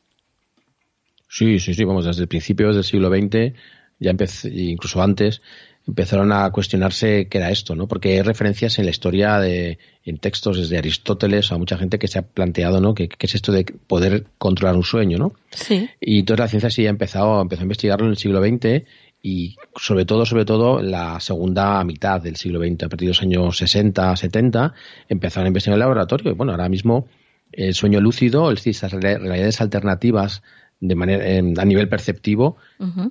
[1.29, 3.55] Sí, sí, sí, vamos, desde principios del siglo XX,
[3.99, 5.41] ya empecé, incluso antes,
[5.87, 7.89] empezaron a cuestionarse qué era esto, ¿no?
[7.89, 12.09] Porque hay referencias en la historia de, en textos desde Aristóteles a mucha gente que
[12.09, 12.95] se ha planteado, ¿no?
[12.95, 15.33] ¿Qué, es esto de poder controlar un sueño, ¿no?
[15.51, 15.89] Sí.
[16.01, 18.85] Y toda la ciencia sí ha empezado, empezó a investigarlo en el siglo XX
[19.23, 23.23] y sobre todo, sobre todo, la segunda mitad del siglo XX, a partir de los
[23.23, 24.75] años 60, 70,
[25.09, 27.09] empezaron a investigar en el laboratorio y bueno, ahora mismo
[27.53, 30.43] el sueño lúcido, es decir, esas realidades alternativas
[30.83, 31.25] de manera
[31.63, 32.57] a nivel perceptivo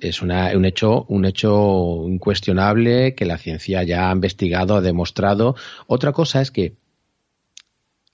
[0.02, 5.56] es una, un hecho un hecho incuestionable que la ciencia ya ha investigado ha demostrado.
[5.86, 6.74] Otra cosa es que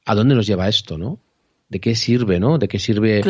[0.05, 1.19] a dónde nos lleva esto no
[1.69, 3.21] de qué sirve no de qué sirve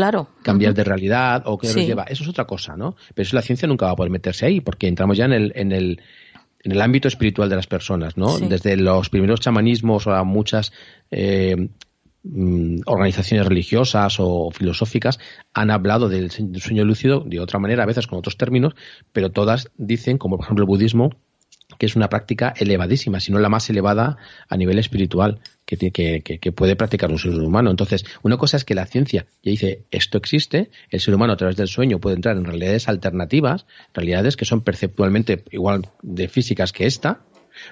[0.43, 3.43] cambiar de realidad o qué nos lleva eso es otra cosa no pero eso la
[3.43, 6.01] ciencia nunca va a poder meterse ahí porque entramos ya en el en el
[6.63, 8.37] en el ámbito espiritual de las personas, ¿no?
[8.37, 10.73] Desde los primeros chamanismos o a muchas
[11.11, 11.69] eh,
[12.31, 15.19] Mm, organizaciones religiosas o filosóficas
[15.55, 18.75] han hablado del sueño lúcido de otra manera, a veces con otros términos,
[19.13, 21.11] pero todas dicen, como por ejemplo el budismo,
[21.79, 26.21] que es una práctica elevadísima, si no la más elevada a nivel espiritual que, que,
[26.23, 27.71] que, puede practicar un ser humano.
[27.71, 31.37] Entonces, una cosa es que la ciencia ya dice esto existe, el ser humano a
[31.37, 33.65] través del sueño puede entrar en realidades alternativas,
[33.95, 37.23] realidades que son perceptualmente igual de físicas que esta,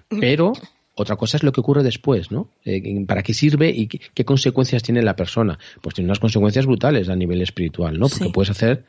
[0.09, 0.53] pero
[0.97, 2.49] otra cosa es lo que ocurre después, ¿no?
[2.65, 5.59] Eh, ¿Para qué sirve y qué, consecuencias tiene la persona?
[5.83, 8.09] Pues tiene unas consecuencias brutales a nivel espiritual, ¿no?
[8.09, 8.85] Porque puedes hacer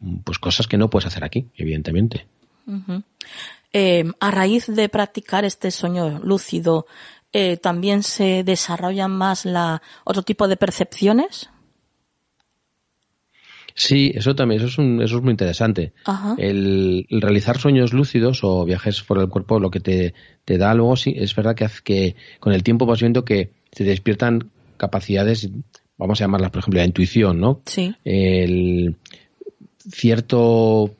[0.00, 2.26] mm, pues cosas que no puedes hacer aquí, evidentemente.
[3.72, 6.86] Eh, a raíz de practicar este sueño lúcido,
[7.32, 11.48] eh, ¿también se desarrollan más la otro tipo de percepciones?
[13.74, 15.92] Sí, eso también, eso es, un, eso es muy interesante.
[16.38, 20.96] El, realizar sueños lúcidos o viajes por el cuerpo, lo que te, te da luego,
[20.96, 25.48] sí, es verdad que, que con el tiempo vas viendo que se despiertan capacidades,
[25.96, 27.62] vamos a llamarlas, por ejemplo, la intuición, ¿no?
[27.66, 27.94] Sí.
[28.04, 28.96] El
[29.90, 30.94] cierto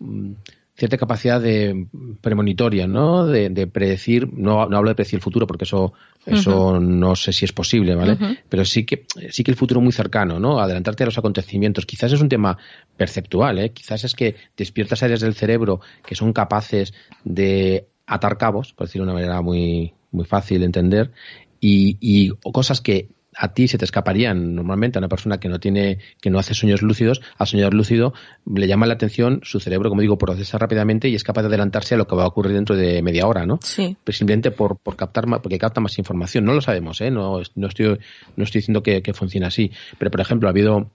[0.75, 1.87] cierta capacidad de
[2.21, 3.27] premonitoria, ¿no?
[3.27, 5.93] De, predecir, no, no, hablo de predecir el futuro porque eso,
[6.25, 8.17] eso no sé si es posible, ¿vale?
[8.49, 10.61] Pero sí que, sí que el futuro muy cercano, ¿no?
[10.61, 11.85] Adelantarte a los acontecimientos.
[11.85, 12.57] Quizás es un tema
[12.97, 13.73] perceptual, ¿eh?
[13.73, 19.07] Quizás es que despiertas áreas del cerebro que son capaces de atar cabos, por decirlo
[19.07, 21.13] de una manera muy, muy fácil de entender,
[21.61, 25.59] y, y cosas que a ti se te escaparían normalmente a una persona que no
[25.59, 28.13] tiene, que no hace sueños lúcidos, al soñar lúcido
[28.47, 31.95] le llama la atención, su cerebro, como digo, procesa rápidamente y es capaz de adelantarse
[31.95, 33.59] a lo que va a ocurrir dentro de media hora, ¿no?
[33.63, 33.97] Sí.
[34.05, 36.45] Pero simplemente por, por captar más, porque capta más información.
[36.45, 37.11] No lo sabemos, ¿eh?
[37.11, 37.99] No, no estoy,
[38.37, 39.71] no estoy diciendo que, que funcione así.
[39.99, 40.91] Pero, por ejemplo, ha habido,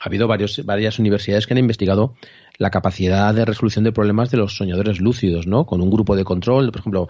[0.00, 2.14] ha habido varios, varias universidades que han investigado
[2.58, 5.66] la capacidad de resolución de problemas de los soñadores lúcidos, ¿no?
[5.66, 7.08] Con un grupo de control, por ejemplo,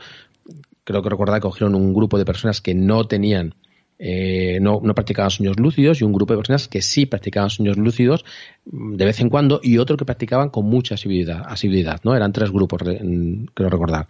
[0.84, 3.54] creo que recordar que cogieron un grupo de personas que no tenían
[4.02, 7.76] eh, no, no, practicaban sueños lúcidos y un grupo de personas que sí practicaban sueños
[7.76, 8.24] lúcidos
[8.64, 12.16] mm, de vez en cuando y otro que practicaban con mucha asiduidad, asiduidad ¿no?
[12.16, 14.06] Eran tres grupos, creo recordar.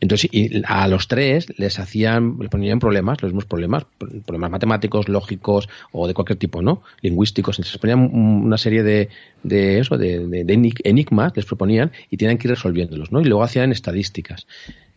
[0.00, 3.86] Entonces, y a los tres les hacían, les ponían problemas, los mismos problemas,
[4.26, 6.82] problemas matemáticos, lógicos o de cualquier tipo, ¿no?
[7.00, 7.56] Lingüísticos.
[7.58, 9.10] Entonces, les ponían una serie de,
[9.44, 13.20] de eso, de, de, enigmas, les proponían y tenían que ir resolviéndolos, ¿no?
[13.20, 14.48] Y luego hacían estadísticas.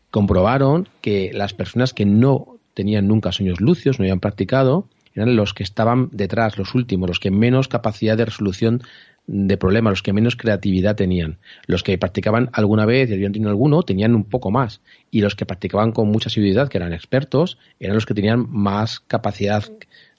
[0.09, 5.53] Comprobaron que las personas que no tenían nunca sueños lúcidos, no habían practicado, eran los
[5.53, 8.81] que estaban detrás, los últimos, los que menos capacidad de resolución
[9.25, 11.37] de problemas, los que menos creatividad tenían.
[11.65, 14.81] Los que practicaban alguna vez y habían tenido alguno, tenían un poco más.
[15.11, 18.99] Y los que practicaban con mucha asiduidad, que eran expertos, eran los que tenían más
[18.99, 19.63] capacidad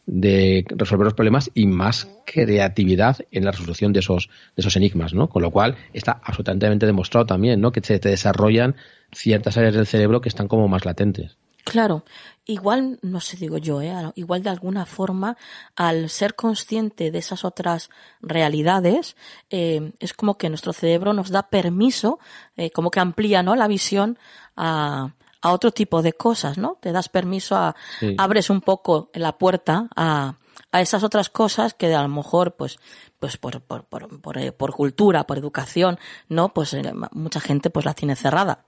[0.06, 5.14] de resolver los problemas y más creatividad en la resolución de esos, de esos enigmas,
[5.14, 5.28] ¿no?
[5.28, 7.72] Con lo cual está absolutamente demostrado también, ¿no?
[7.72, 8.76] Que se te desarrollan
[9.12, 11.36] ciertas áreas del cerebro que están como más latentes.
[11.64, 12.04] Claro,
[12.46, 13.92] igual, no sé, digo yo, ¿eh?
[14.16, 15.36] igual de alguna forma,
[15.76, 19.16] al ser consciente de esas otras realidades,
[19.50, 22.18] eh, es como que nuestro cerebro nos da permiso,
[22.56, 23.56] eh, como que amplía, ¿no?
[23.56, 24.18] La visión
[24.56, 26.78] a, a otro tipo de cosas, ¿no?
[26.80, 27.74] Te das permiso a,
[28.18, 30.36] abres un poco la puerta a,
[30.72, 32.78] a esas otras cosas que a lo mejor, pues,
[33.18, 36.76] pues por, por, por, por, eh, por cultura, por educación, no, pues
[37.12, 38.64] mucha gente pues la tiene cerrada.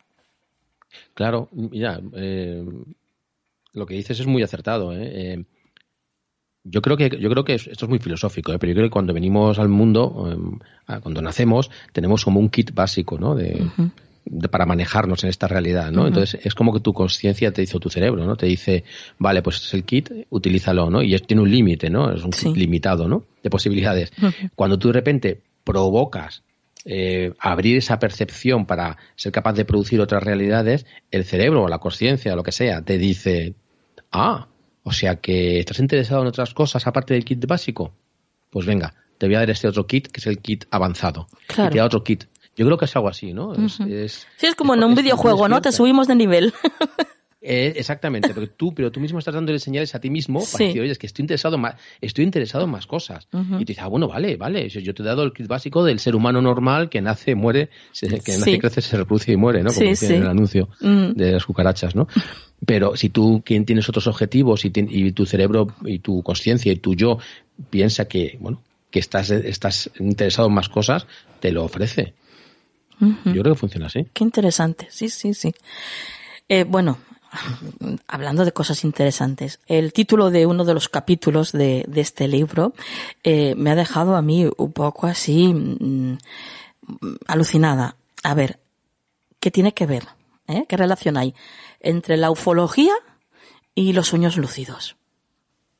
[1.14, 2.64] Claro, mira, eh,
[3.76, 4.92] lo que dices es muy acertado.
[4.92, 5.10] ¿eh?
[5.34, 5.44] Eh,
[6.64, 8.58] yo creo que yo creo que esto es muy filosófico, ¿eh?
[8.58, 10.58] pero yo creo que cuando venimos al mundo,
[10.88, 13.36] eh, cuando nacemos, tenemos como un kit básico, ¿no?
[13.36, 13.64] De,
[14.50, 16.08] para manejarnos en esta realidad, ¿no?
[16.08, 18.34] Entonces es como que tu conciencia te dice o tu cerebro, ¿no?
[18.34, 18.82] Te dice,
[19.18, 21.00] vale, pues este es el kit, utilízalo, ¿no?
[21.02, 22.10] Y tiene un límite, ¿no?
[22.12, 22.48] Es un Sí.
[22.48, 23.22] kit limitado, ¿no?
[23.44, 24.10] De posibilidades.
[24.56, 26.42] Cuando tú de repente provocas
[26.84, 31.78] eh, abrir esa percepción para ser capaz de producir otras realidades, el cerebro o la
[31.78, 33.54] conciencia o lo que sea te dice,
[34.12, 34.48] ah,
[34.82, 37.92] o sea que estás interesado en otras cosas aparte del kit básico.
[38.50, 41.26] Pues venga, te voy a dar este otro kit que es el kit avanzado.
[41.48, 41.68] Claro.
[41.70, 42.24] Y te da otro kit.
[42.56, 43.52] Yo creo que es algo así, ¿no?
[43.54, 45.60] Es- Sí, es como es- en un videojuego, ¿no?
[45.60, 46.54] Te subimos de nivel.
[47.42, 50.64] Eh, exactamente, pero tú, pero tú mismo estás dándole señales a ti mismo para Sí.
[50.68, 53.28] decir, oye, es que estoy interesado en más, estoy interesado en más cosas.
[53.32, 55.98] Y tú dices, ah, bueno, vale, vale, yo te he dado el kit básico del
[56.00, 58.38] ser humano normal que nace, muere, se- que Sí.
[58.40, 59.72] nace, crece, se reproduce y muere, ¿no?
[59.72, 62.08] Como Sí, en el anuncio de las cucarachas, ¿no?
[62.64, 66.76] Pero si tú quien tienes otros objetivos y, y tu cerebro y tu conciencia y
[66.76, 67.18] tu yo
[67.70, 71.06] piensa que, bueno, que estás, estás interesado en más cosas,
[71.40, 72.14] te lo ofrece.
[72.98, 74.06] Yo creo que funciona así.
[74.14, 75.52] Qué interesante, sí, sí, sí.
[76.48, 76.96] Eh, bueno,
[78.06, 82.72] hablando de cosas interesantes, el título de uno de los capítulos de, de este libro
[83.24, 86.18] eh, me ha dejado a mí un poco así mm,
[87.26, 87.96] alucinada.
[88.22, 88.58] A ver,
[89.40, 90.04] ¿qué tiene que ver?
[90.48, 90.64] eh?
[90.68, 91.34] ¿Qué relación hay
[91.80, 92.92] entre la ufología
[93.74, 94.96] y los sueños lúcidos?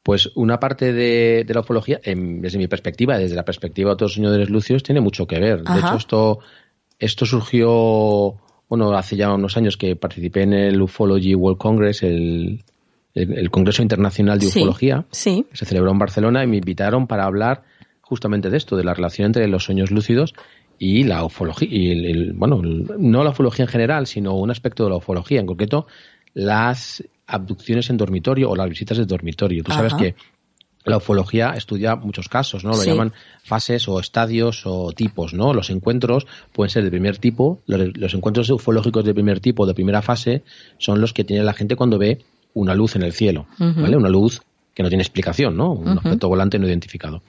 [0.03, 4.15] Pues una parte de, de la ufología, desde mi perspectiva, desde la perspectiva de otros
[4.15, 5.65] soñadores lucios, tiene mucho que ver.
[5.65, 6.39] De hecho, esto,
[7.01, 8.37] esto surgió,
[8.69, 12.65] bueno, hace ya unos años que participé en el Ufology World Congress, el,
[13.15, 15.47] el, el Congreso Internacional de Ufología, sí.
[15.51, 17.63] que se celebró en Barcelona, y me invitaron para hablar
[18.01, 20.35] justamente de esto, de la relación entre los sueños lúcidos
[20.79, 24.85] y la ufología, y el, el- bueno, no la ufología en general, sino un aspecto
[24.85, 25.87] de la ufología, en concreto
[26.35, 29.65] las abducciones en dormitorio o las visitas de dormitorio.
[29.65, 30.03] Tú sabes Ajá.
[30.03, 30.15] que
[30.91, 32.71] la ufología estudia muchos casos, ¿no?
[32.71, 32.89] Lo Sí.
[32.89, 35.53] llaman fases o estadios o tipos, ¿no?
[35.53, 37.61] Los encuentros pueden ser de primer tipo.
[37.67, 40.43] Los, los encuentros ufológicos de primer tipo, de primera fase,
[40.79, 42.19] son los que tiene la gente cuando ve
[42.55, 43.47] una luz en el cielo.
[43.59, 43.97] ¿vale?
[43.97, 44.43] Una luz
[44.75, 45.73] que no tiene explicación, ¿no?
[45.73, 47.23] Un objeto volante no identificado.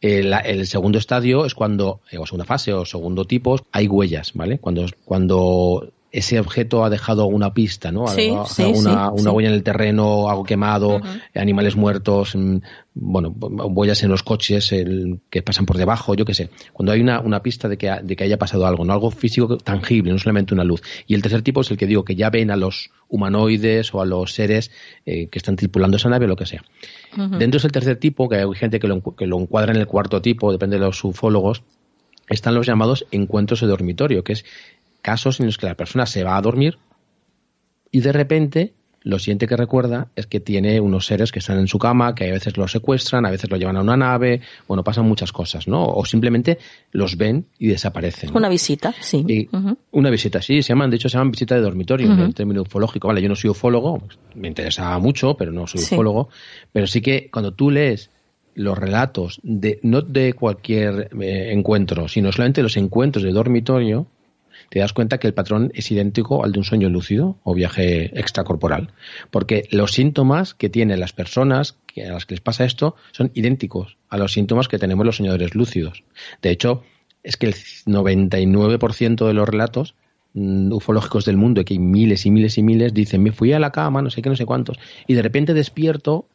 [0.00, 4.32] El, el segundo estadio es cuando, eh, o segunda fase o segundo tipo, hay huellas,
[4.34, 4.58] ¿vale?
[4.58, 8.06] Cuando, cuando ese objeto ha dejado una pista, ¿no?
[8.06, 9.28] Sí, sí, una, sí, una sí.
[9.30, 11.00] huella en el terreno, algo quemado,
[11.34, 12.56] animales muertos, mm,
[12.94, 16.50] bueno, huellas en los coches el- que pasan por debajo, yo qué sé.
[16.74, 18.92] Cuando hay una, una pista de que, ha- de que haya pasado algo, ¿no?
[18.92, 20.82] Algo físico tangible, no solamente una luz.
[21.06, 24.00] Y el tercer tipo es el que digo, que ya ven a los humanoides o
[24.02, 24.70] a los seres
[25.06, 26.62] eh, que están tripulando esa nave o lo que sea.
[27.38, 29.86] Dentro es el tercer tipo, que hay gente que lo, que lo encuadra en el
[29.86, 31.62] cuarto tipo, depende de los ufólogos,
[32.28, 34.44] están los llamados encuentros de dormitorio, que es
[35.02, 36.78] casos en los que la persona se va a dormir
[37.90, 38.72] y de repente
[39.04, 42.28] lo siguiente que recuerda es que tiene unos seres que están en su cama, que
[42.28, 45.66] a veces lo secuestran, a veces lo llevan a una nave, bueno, pasan muchas cosas,
[45.66, 45.84] ¿no?
[45.84, 46.58] O simplemente
[46.92, 48.30] los ven y desaparecen.
[48.30, 48.38] ¿no?
[48.38, 49.24] Una visita, sí.
[49.26, 49.48] Y.
[49.90, 52.62] Una visita, sí, se llaman, de hecho se llaman visita de dormitorio, en el término
[52.62, 53.08] ufológico.
[53.08, 54.02] Vale, yo no soy ufólogo,
[54.36, 55.94] me interesaba mucho, pero no soy Sí.
[55.96, 56.28] ufólogo.
[56.72, 58.08] Pero sí que cuando tú lees
[58.54, 64.06] los relatos de, no de cualquier eh, encuentro, sino solamente los encuentros de dormitorio,
[64.72, 68.18] te das cuenta que el patrón es idéntico al de un sueño lúcido o viaje
[68.18, 68.88] extracorporal.
[69.30, 73.98] Porque los síntomas que tienen las personas a las que les pasa esto son idénticos
[74.08, 76.04] a los síntomas que tenemos los soñadores lúcidos.
[76.40, 76.84] De hecho,
[77.22, 79.94] es que el 99% de los relatos
[80.32, 83.58] mm, ufológicos del mundo, que hay miles y miles y miles, dicen, me fui a
[83.58, 86.28] la cama, no sé qué, no sé cuántos, y de repente despierto,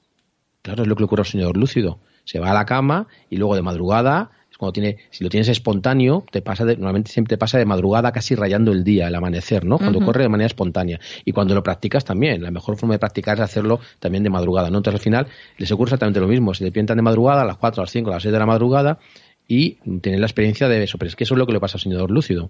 [0.62, 1.98] claro, es lo que ocurre al soñador lúcido.
[2.24, 6.26] Se va a la cama y luego de madrugada, cuando tiene, si lo tienes espontáneo,
[6.32, 9.66] te pasa de, normalmente siempre te pasa de madrugada casi rayando el día, el amanecer,
[9.66, 9.78] ¿no?
[9.78, 11.00] Cuando corre de manera espontánea.
[11.26, 14.70] Y cuando lo practicas también, la mejor forma de practicar es hacerlo también de madrugada,
[14.70, 14.78] ¿no?
[14.78, 15.28] Entonces al final
[15.58, 18.10] les ocurre exactamente lo mismo, se despiertan de madrugada a las 4, a las 5,
[18.10, 19.00] a las 6 de la madrugada
[19.48, 21.78] y tienen la experiencia de eso, pero es que eso es lo que le pasa
[21.78, 22.50] al soñador lúcido.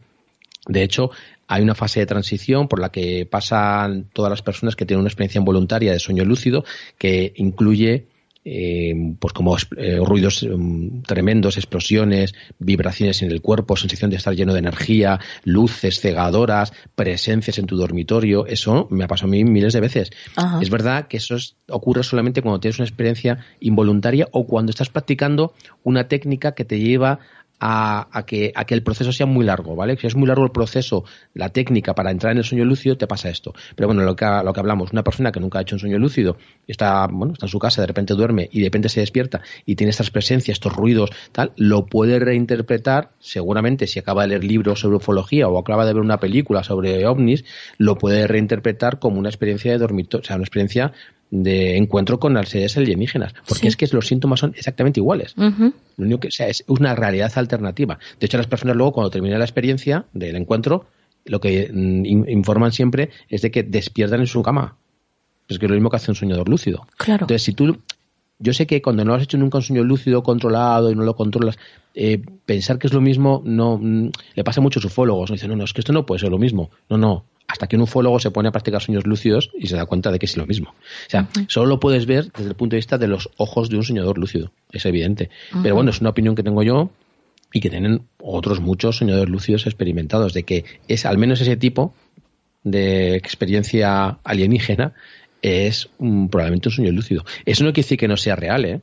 [0.68, 1.12] De hecho,
[1.48, 5.10] hay una fase de transición por la que pasan todas las personas que tienen una
[5.10, 6.66] experiencia involuntaria de sueño lúcido
[6.98, 8.08] que incluye
[8.50, 14.34] eh, pues como eh, ruidos um, tremendos, explosiones, vibraciones en el cuerpo, sensación de estar
[14.34, 18.46] lleno de energía, luces cegadoras, presencias en tu dormitorio.
[18.48, 20.12] Eso me ha pasado a mí miles de veces.
[20.38, 20.60] Ajá.
[20.62, 24.90] Es verdad que eso es- ocurre solamente cuando tienes una experiencia involuntaria o cuando estás
[24.90, 27.20] practicando una técnica que te lleva
[27.60, 29.98] a, que, a que el proceso sea muy largo, ¿vale?
[29.98, 33.08] Si es muy largo el proceso, la técnica para entrar en el sueño lúcido, te
[33.08, 33.54] pasa esto.
[33.76, 35.98] Pero bueno, lo que, lo que hablamos, una persona que nunca ha hecho un sueño
[35.98, 36.38] lúcido,
[36.68, 39.76] está, bueno, está en su casa, de repente duerme y de repente se despierta y
[39.76, 44.80] tiene estas presencias, estos ruidos, tal, lo puede reinterpretar, seguramente si acaba de leer libros
[44.80, 47.46] sobre ufología o acaba de ver una película sobre ovnis,
[47.78, 50.94] lo puede reinterpretar como una experiencia de dormitorio, o sea, una experiencia
[51.30, 55.34] de encuentro con las alienígenas, porque es que los síntomas son exactamente iguales.
[55.36, 58.00] Lo único que sea, es una realidad alternativa.
[58.20, 60.88] De hecho, las personas luego cuando termina la experiencia del encuentro,
[61.26, 64.78] lo que mm, informan siempre es de que despiertan en su cama.
[65.48, 66.88] Es que es lo mismo que hace un soñador lúcido.
[66.98, 67.24] Claro.
[67.24, 67.78] Entonces, si tú
[68.40, 71.16] yo sé que cuando no has hecho nunca un sueño lúcido controlado y no lo
[71.16, 71.58] controlas,
[71.96, 75.32] eh, pensar que es lo mismo no mm, le pasa a muchos ufólogos.
[75.32, 76.70] Dicen, no, no, es que esto no puede ser lo mismo.
[76.90, 79.86] No, no hasta que un ufólogo se pone a practicar sueños lúcidos y se da
[79.86, 80.72] cuenta de que es lo mismo.
[80.72, 83.78] O sea, solo lo puedes ver desde el punto de vista de los ojos de
[83.78, 85.30] un soñador lúcido, es evidente.
[85.64, 86.90] Pero bueno, es una opinión que tengo yo
[87.54, 91.94] y que tienen otros muchos soñadores lúcidos experimentados, de que es al menos ese tipo
[92.64, 94.94] de experiencia alienígena
[95.42, 97.26] es probablemente un sueño lúcido.
[97.46, 98.82] Eso no quiere decir que no sea real, ¿eh?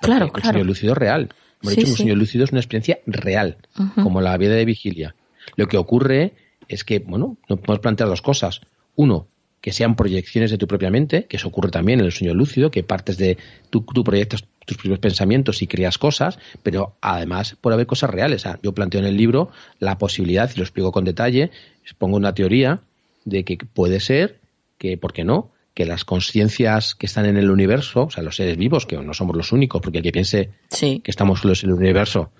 [0.00, 0.48] claro, claro.
[0.48, 1.28] Un sueño lúcido es real.
[1.62, 3.56] Hemos dicho un sueño lúcido es una experiencia real,
[3.94, 5.14] como la vida de vigilia.
[5.56, 6.32] Lo que ocurre
[6.68, 8.60] es que, bueno, no podemos plantear dos cosas.
[8.96, 9.28] Uno,
[9.60, 12.70] que sean proyecciones de tu propia mente, que eso ocurre también en el sueño lúcido,
[12.70, 13.38] que partes de
[13.70, 18.44] tú, tú proyectas tus propios pensamientos y creas cosas, pero además puede haber cosas reales.
[18.62, 21.50] yo planteo en el libro la posibilidad, y lo explico con detalle,
[21.96, 22.80] pongo una teoría
[23.24, 24.38] de que puede ser
[24.84, 28.36] que, ¿por qué no?, que las conciencias que están en el universo, o sea, los
[28.36, 31.70] seres vivos, que no somos los únicos, porque el que piense que estamos solos en
[31.70, 32.30] el universo,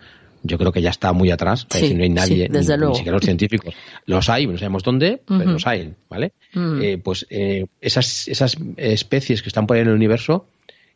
[0.43, 1.67] yo creo que ya está muy atrás.
[1.73, 3.75] no hay nadie, ni, siquiera los científicos.
[4.05, 6.35] Los hay, no sabemos dónde, pero los hay, ¿vale?
[6.55, 10.47] Eh, pues eh, esas, esas especies que están por ahí en el universo,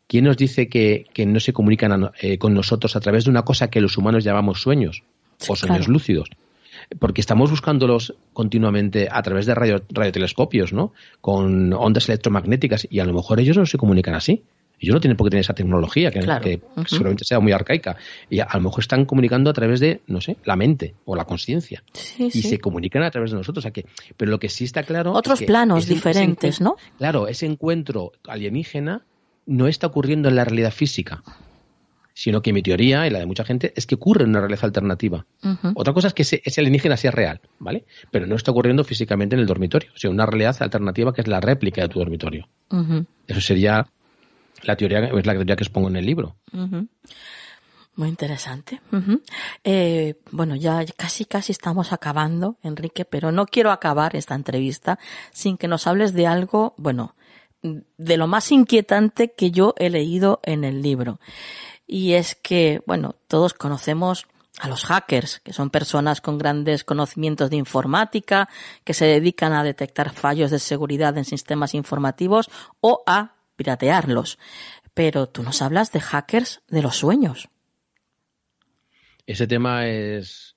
[0.07, 3.71] ¿quién nos dice que, no se comunican eh, con nosotros a través de una cosa
[3.71, 5.03] que los humanos llamamos sueños
[5.47, 6.29] o sueños lúcidos?
[6.97, 10.93] Porque estamos buscándolos continuamente a través de radio, radiotelescopios, ¿no?
[11.21, 14.43] Con ondas electromagnéticas y a lo mejor ellos no se comunican así.
[14.81, 17.97] Ellos no tienen por qué tener esa tecnología, que, seguramente sea muy arcaica.
[18.29, 21.25] Y a, lo mejor están comunicando a través de, no sé, la mente o la
[21.25, 21.83] conciencia.
[22.17, 23.65] y se comunican a través de nosotros.
[23.65, 23.85] O que,
[24.15, 25.11] pero lo que sí está claro.
[25.11, 26.77] Otros planos diferentes, ¿no?
[26.97, 29.03] Claro, ese encuentro alienígena
[29.45, 31.23] no está ocurriendo en la realidad física
[32.19, 34.65] sino que mi teoría y la de mucha gente es que ocurre en una realidad
[34.65, 35.25] alternativa.
[35.73, 37.85] Otra cosa es que ese, alienígena sea real, ¿vale?
[38.11, 41.39] Pero no está ocurriendo físicamente en el dormitorio, o una realidad alternativa que es la
[41.39, 42.49] réplica de tu dormitorio.
[43.25, 43.87] Eso sería
[44.63, 46.35] la teoría es la teoría que expongo en el libro.
[47.95, 48.81] Muy interesante.
[49.63, 54.99] Eh, bueno, ya casi casi estamos acabando, Enrique, pero no quiero acabar esta entrevista
[55.31, 57.15] sin que nos hables de algo, bueno,
[57.61, 61.21] de lo más inquietante que yo he leído en el libro.
[61.91, 64.27] Y es que, bueno, todos conocemos
[64.59, 68.47] a los hackers, que son personas con grandes conocimientos de informática,
[68.83, 74.37] que se dedican a detectar fallos de seguridad en sistemas informativos o a piratearlos.
[74.93, 77.49] Pero tú nos hablas de hackers de los sueños.
[79.25, 80.55] Ese tema es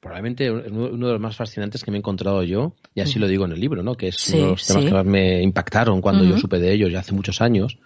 [0.00, 3.46] probablemente uno de los más fascinantes que me he encontrado yo, y así lo digo
[3.46, 3.96] en el libro, ¿no?
[3.96, 6.92] que es uno de los temas que más me impactaron cuando yo supe de ellos
[6.92, 7.78] ya hace muchos años.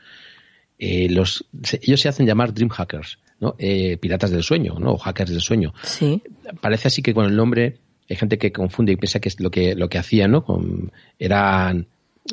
[0.85, 1.45] Eh, los,
[1.81, 3.55] ellos se hacen llamar dream hackers, ¿no?
[3.57, 4.95] Eh, piratas del sueño, ¿no?
[4.95, 5.73] o hackers del sueño.
[5.85, 6.21] Sí.
[6.61, 7.79] Parece así que con el nombre
[8.11, 10.45] hay gente que confunde y piensa que es lo que, lo que hacían, ¿no?
[10.45, 11.87] Con, eran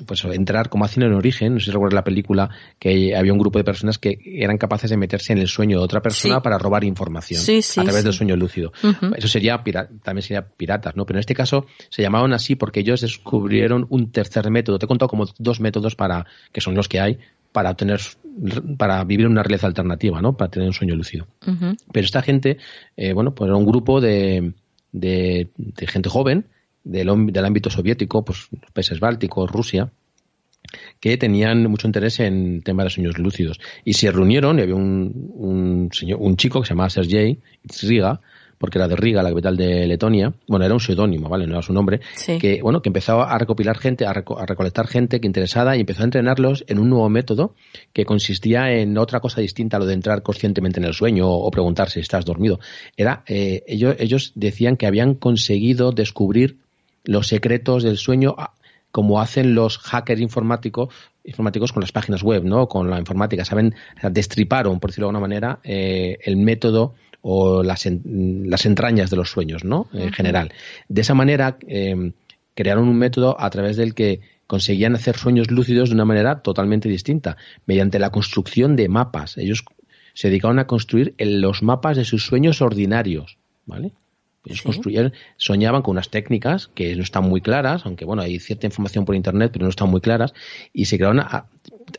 [0.08, 3.40] pues entrar como hacen en origen, no sé si recuerdas la película, que había un
[3.40, 6.58] grupo de personas que eran capaces de meterse en el sueño de otra persona para
[6.58, 8.72] robar información a través del sueño lúcido.
[9.16, 9.64] Eso sería
[10.04, 11.06] también sería piratas, ¿no?
[11.06, 14.80] Pero en este caso se llamaban así porque ellos descubrieron un tercer método.
[14.80, 17.20] Te he contado como dos métodos para, que son los que hay,
[17.52, 18.00] para tener
[18.78, 20.38] para vivir una realidad alternativa, ¿no?
[20.38, 21.28] Para tener un sueño lúcido.
[21.92, 22.58] Pero esta gente,
[22.96, 24.54] eh, bueno, pues era un grupo de,
[24.92, 25.50] de
[25.88, 26.46] gente joven
[26.84, 29.92] del, del ámbito soviético, pues los países bálticos, Rusia,
[31.00, 33.60] que tenían mucho interés en temas de sueños lúcidos.
[33.84, 37.40] Y se reunieron y había un, un, señor, un chico que se llamaba Sergei
[37.82, 38.22] Riga,
[38.60, 40.34] porque era de Riga, la capital de Letonia.
[40.48, 41.48] Bueno, era un seudónimo, ¿vale?
[41.48, 42.02] No era su nombre.
[42.26, 46.06] Que, bueno, que empezó a recopilar gente, a, recolectar gente que interesada y empezó a
[46.06, 47.56] entrenarlos en un nuevo método
[47.94, 51.50] que consistía en otra cosa distinta a lo de entrar conscientemente en el sueño o,
[51.50, 52.60] preguntar si estás dormido.
[52.98, 56.58] Era, eh, ellos, ellos decían que habían conseguido descubrir
[57.06, 58.36] los secretos del sueño
[58.92, 60.90] como hacen los hackers informáticos
[61.24, 62.68] informáticos con las páginas web, ¿no?
[62.68, 63.46] Con la informática.
[63.46, 63.76] Saben,
[64.12, 69.30] destriparon, por decirlo de alguna manera, eh, el método o las, las, entrañas de los
[69.30, 69.88] sueños, ¿no?
[69.94, 70.54] En general.
[70.88, 72.12] De esa manera, eh,
[72.56, 76.90] crearon un método a través del que conseguían hacer sueños lúcidos de una manera totalmente
[76.90, 79.38] distinta, mediante la construcción de mapas.
[79.38, 79.64] Ellos
[80.14, 83.94] se dedicaron a construir los mapas de sus sueños ordinarios, ¿vale?
[84.46, 88.66] Ellos construyeron, soñaban con unas técnicas que no están muy claras, aunque bueno, hay cierta
[88.66, 90.34] información por internet, pero no están muy claras,
[90.74, 91.46] y se crearon a,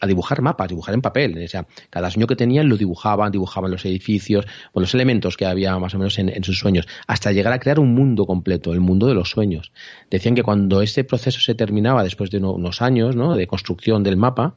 [0.07, 1.43] dibujar mapas, dibujar en papel.
[1.43, 5.78] O sea, cada sueño que tenían lo dibujaban, dibujaban los edificios, los elementos que había
[5.78, 9.07] más o menos en, sus sueños, hasta llegar a crear un mundo completo, el mundo
[9.07, 9.72] de los sueños.
[10.11, 14.55] Decían que cuando este proceso se terminaba después de unos años de construcción del mapa,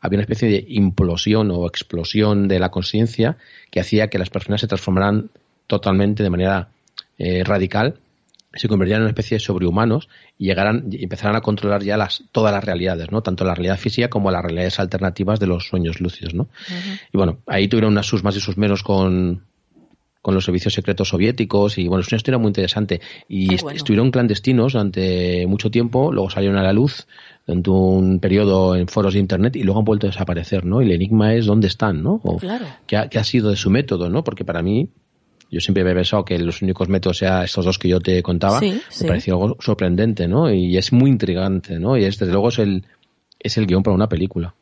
[0.00, 3.36] había una especie de implosión o explosión de la conciencia
[3.70, 5.30] que hacía que las personas se transformaran
[5.66, 6.68] totalmente de manera
[7.18, 8.00] eh, radical,
[8.54, 12.24] se convirtieran en una especie de sobrehumanos y llegaran y empezaran a controlar ya las,
[12.32, 13.22] todas las realidades, ¿no?
[13.22, 16.48] Tanto la realidad física como las realidades alternativas de los sueños lúcidos, ¿no?
[17.12, 19.44] Y bueno, ahí tuvieron unas sus más y sus menos con,
[20.20, 23.00] con los servicios secretos soviéticos y bueno, es una historia muy interesante.
[23.28, 27.06] Y estuvieron clandestinos durante mucho tiempo, luego salieron a la luz
[27.46, 30.82] durante un periodo en foros de internet y luego han vuelto a desaparecer, ¿no?
[30.82, 32.20] Y el enigma es dónde están, ¿no?
[32.24, 32.66] O claro.
[32.86, 34.24] qué, ha, qué ha sido de su método, ¿no?
[34.24, 34.90] Porque para mí
[35.50, 38.60] yo siempre había pensado que los únicos métodos sean estos dos que yo te contaba.
[38.60, 40.52] me pareció algo sorprendente, ¿no?
[40.52, 41.96] Y es muy intrigante, ¿no?
[41.96, 42.86] Y es, desde luego es el,
[43.38, 44.54] es el guion para una película.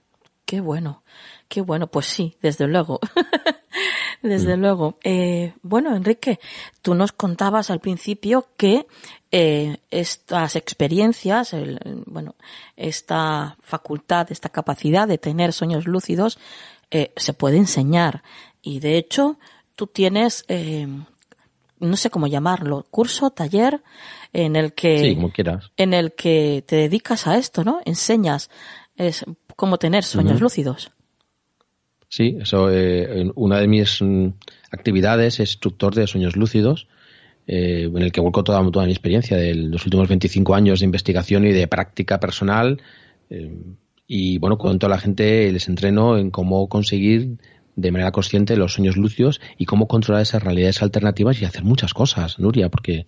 [0.47, 1.03] Qué bueno,
[1.47, 1.89] qué bueno.
[1.89, 3.01] Pues sí, desde luego.
[4.23, 4.61] desde mm.
[4.61, 4.99] luego.
[5.05, 6.41] Eh, bueno, Enrique,
[6.81, 8.87] tú nos contabas al principio que
[9.31, 12.35] eh, estas experiencias, el, bueno,
[12.77, 16.39] esta facultad, esta capacidad de tener sueños lúcidos,
[16.91, 18.23] eh, se puede enseñar.
[18.63, 19.39] Y de hecho,
[19.79, 20.89] tú tienes, eh,
[21.79, 23.81] no sé cómo llamarlo, curso, taller,
[24.33, 25.17] en el que,
[25.77, 27.81] en el que te dedicas a esto, ¿no?
[27.85, 28.51] Enseñas
[28.97, 29.25] es
[29.55, 30.91] cómo tener sueños lúcidos.
[32.09, 34.27] Sí, eso, eh, una de mis mm,
[34.73, 36.89] actividades es instructor de sueños lúcidos,
[37.47, 40.87] eh, en el que vuelco toda, toda mi experiencia de los últimos 25 años de
[40.87, 42.83] investigación y de práctica personal.
[44.09, 47.39] y bueno, cuento a la gente, les entreno en cómo conseguir
[47.79, 51.95] de manera consciente los sueños lúcidos y cómo controlar esas realidades alternativas y hacer muchas
[51.95, 53.07] cosas, Nuria, porque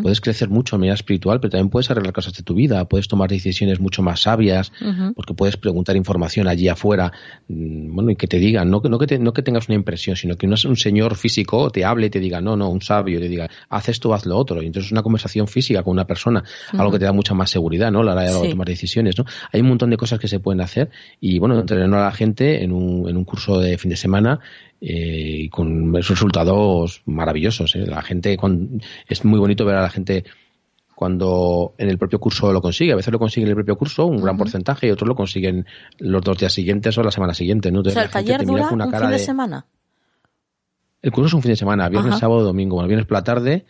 [0.00, 3.08] puedes crecer mucho de manera espiritual, pero también puedes arreglar cosas de tu vida, puedes
[3.08, 4.70] tomar decisiones mucho más sabias,
[5.16, 7.12] porque puedes preguntar información allí afuera,
[7.48, 10.36] mm, bueno, y que te digan, no, no, que, no que tengas una impresión, sino
[10.36, 13.28] que un, un señor físico te hable y te diga, no, no, un sabio te
[13.28, 14.62] diga, haz esto, haz lo otro.
[14.62, 17.50] Y entonces es una conversación física con una persona, algo que te da mucha más
[17.50, 18.00] seguridad, ¿no?
[18.00, 19.24] A la hora de tomar decisiones, ¿no?
[19.52, 20.90] Hay un montón de cosas que se pueden hacer
[21.20, 24.40] y, bueno, entrenar a la gente en un, en un curso de fin de semana
[24.80, 27.74] eh, y con resultados maravillosos.
[27.76, 27.86] ¿eh?
[27.86, 28.38] La gente
[29.08, 30.24] es muy bonito ver a la gente
[30.96, 32.92] cuando en el propio curso lo consigue.
[32.92, 35.66] A veces lo consigue en el propio curso, un gran porcentaje, y otros lo consiguen
[35.98, 37.70] los dos días siguientes o la semana siguiente.
[37.70, 37.80] ¿no?
[37.80, 39.66] o sea, el taller dura un fin de, semana.
[41.02, 42.76] El curso es un fin de semana, viernes, sábado, domingo.
[42.76, 43.66] Bueno, viernes por la tarde,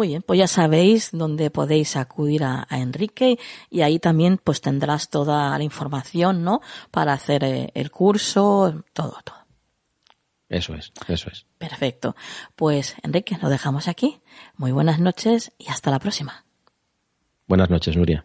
[0.00, 3.38] Muy bien, pues ya sabéis dónde podéis acudir a, Enrique
[3.68, 6.62] y ahí también pues tendrás toda la información, ¿no?
[6.90, 9.36] Para hacer eh, el curso, todo, todo.
[10.48, 11.44] Eso es, eso es.
[11.58, 12.16] Perfecto.
[12.56, 14.22] Pues Enrique, lo dejamos aquí.
[14.56, 16.46] Muy buenas noches y hasta la próxima.
[17.46, 18.24] Buenas noches, Nuria.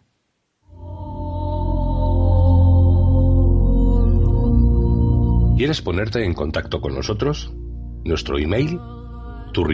[5.58, 7.52] ¿Quieres ponerte en contacto con nosotros?
[8.02, 8.80] Nuestro email,
[9.56, 9.64] tu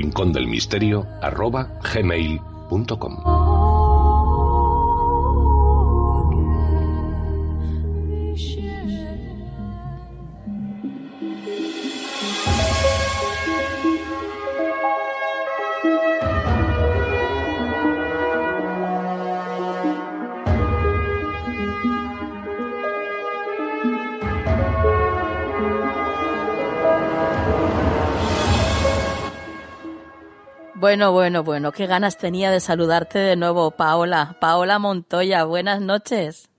[30.82, 34.36] Bueno, bueno, bueno, qué ganas tenía de saludarte de nuevo, Paola.
[34.40, 36.50] Paola Montoya, buenas noches.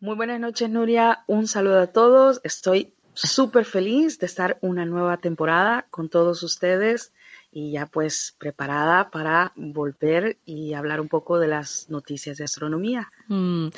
[0.00, 1.22] Muy buenas noches, Nuria.
[1.28, 2.40] Un saludo a todos.
[2.42, 7.12] Estoy súper feliz de estar una nueva temporada con todos ustedes
[7.52, 13.08] y ya pues preparada para volver y hablar un poco de las noticias de astronomía.
[13.28, 13.68] Mm,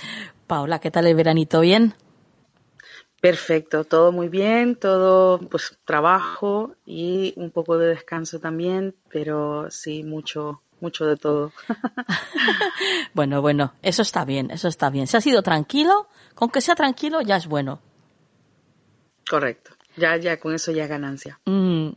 [0.47, 1.61] Paola, ¿qué tal el veranito?
[1.61, 1.93] ¿Bien?
[3.25, 10.05] Perfecto, todo muy bien, todo pues trabajo y un poco de descanso también, pero sí,
[10.05, 11.51] mucho, mucho de todo.
[13.15, 15.07] bueno, bueno, eso está bien, eso está bien.
[15.07, 17.81] Si ha sido tranquilo, con que sea tranquilo ya es bueno.
[19.27, 21.41] Correcto, ya, ya, con eso ya ganancia.
[21.47, 21.93] Mm.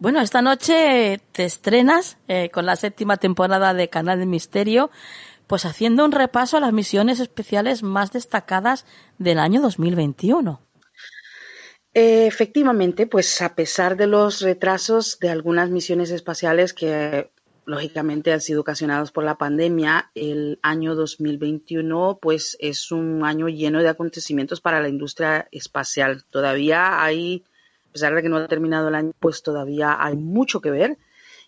[0.00, 4.90] Bueno, esta noche te estrenas eh, con la séptima temporada de Canal de Misterio,
[5.48, 8.86] pues haciendo un repaso a las misiones especiales más destacadas
[9.18, 10.60] del año 2021.
[11.94, 17.30] Efectivamente, pues a pesar de los retrasos de algunas misiones espaciales que
[17.64, 23.82] lógicamente han sido ocasionados por la pandemia, el año 2021 pues es un año lleno
[23.82, 26.24] de acontecimientos para la industria espacial.
[26.30, 27.44] Todavía hay,
[27.88, 30.98] a pesar de que no ha terminado el año, pues todavía hay mucho que ver.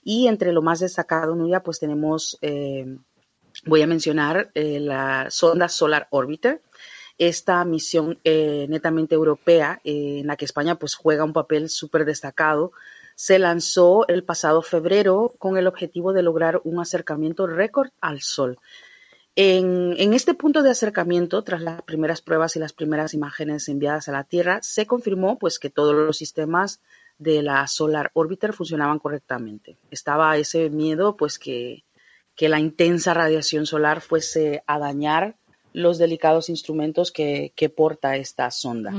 [0.02, 2.96] Y entre lo más destacado, Nuria, pues tenemos eh,
[3.64, 6.62] voy a mencionar eh, la sonda Solar Orbiter,
[7.18, 12.06] esta misión eh, netamente europea eh, en la que España pues juega un papel súper
[12.06, 12.72] destacado.
[13.14, 18.58] Se lanzó el pasado febrero con el objetivo de lograr un acercamiento récord al Sol.
[19.36, 24.08] En, en, este punto de acercamiento, tras las primeras pruebas y las primeras imágenes enviadas
[24.08, 26.80] a la Tierra, se confirmó pues, que todos los sistemas
[27.18, 29.76] de la Solar Orbiter funcionaban correctamente.
[29.90, 31.84] Estaba ese miedo pues, que,
[32.40, 35.36] que la intensa radiación solar fuese a dañar
[35.74, 38.94] los delicados instrumentos que, porta esta sonda.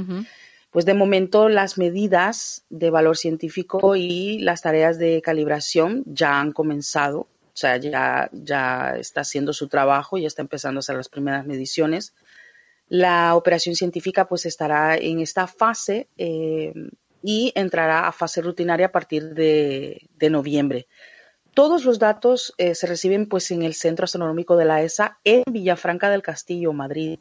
[0.70, 6.52] Pues de momento las medidas de valor científico y las tareas de calibración ya han
[6.52, 11.10] comenzado, o sea, ya, ya está haciendo su trabajo, ya está empezando a hacer las
[11.10, 12.14] primeras mediciones.
[12.90, 16.74] La operación científica pues estará en esta fase eh,
[17.24, 20.86] y entrará a fase rutinaria a partir de noviembre.
[21.54, 25.44] Todos los datos eh, se reciben pues en el Centro Astronómico de la ESA en
[25.52, 27.20] Villafranca del Castillo, Madrid.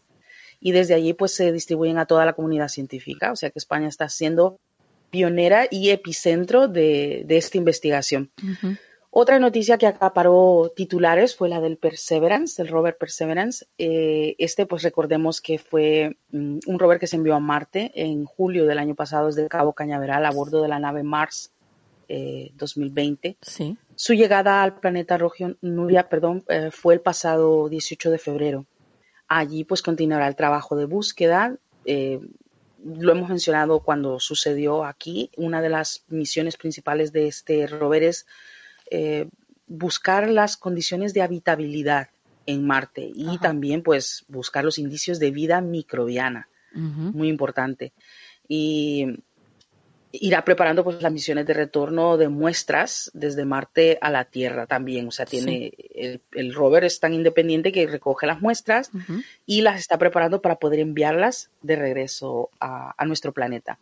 [0.61, 3.33] Y desde allí pues se distribuyen a toda la comunidad científica.
[3.33, 4.59] O sea que España está siendo
[5.11, 8.31] pionera y epicentro de, esta investigación.
[9.12, 13.66] Otra noticia que acaparó titulares fue la del Perseverance, el rover Perseverance.
[13.76, 18.24] Eh, este, pues recordemos que fue mm, un rover que se envió a Marte en
[18.24, 21.51] julio del año pasado desde Cabo Cañaveral a bordo de la nave Mars
[22.09, 23.28] 2020.
[23.28, 23.76] Eh, sí.
[24.03, 28.64] Su llegada al planeta rojo, Nuria, perdón, eh, fue el pasado 18 de febrero.
[29.28, 31.59] Allí pues continuará el trabajo de búsqueda.
[31.84, 32.18] Eh,
[32.82, 35.30] lo hemos mencionado cuando sucedió aquí.
[35.36, 38.26] Una de las misiones principales de este rover es
[38.90, 39.28] eh,
[39.66, 42.09] buscar las condiciones de habitabilidad
[42.46, 46.48] en Marte y también pues buscar los indicios de vida microbiana.
[46.72, 47.92] Muy importante.
[48.48, 49.18] Y
[50.12, 55.06] irá preparando pues las misiones de retorno de muestras desde Marte a la Tierra también.
[55.08, 55.72] O sea, tiene
[56.32, 58.90] el, rover es tan independiente que recoge las muestras
[59.46, 63.78] y las está preparando para poder enviarlas de regreso a, nuestro planeta.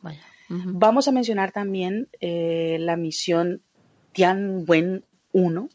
[0.48, 3.60] Vamos a mencionar también eh, la misión
[4.12, 5.68] Tianwen 1,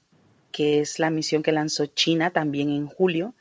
[0.52, 3.34] que es la misión que lanzó China también en julio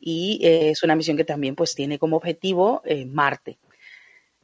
[0.00, 3.58] y eh, es una misión que también pues tiene como objetivo eh, Marte.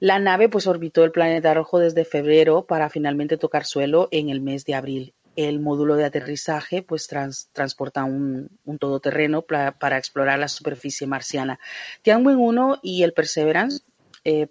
[0.01, 4.41] La nave pues orbitó el planeta rojo desde febrero para finalmente tocar suelo en el
[4.41, 5.15] mes de abril.
[5.37, 11.61] El módulo de aterrizaje pues transporta un, todoterreno para explorar la superficie marciana.
[12.01, 13.85] Tianwen 1 y el Perseverance
[14.25, 14.47] eh,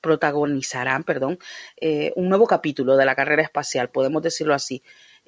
[0.00, 1.38] protagonizarán perdón,
[1.78, 4.82] eh, un nuevo capítulo de la carrera espacial, podemos decirlo así,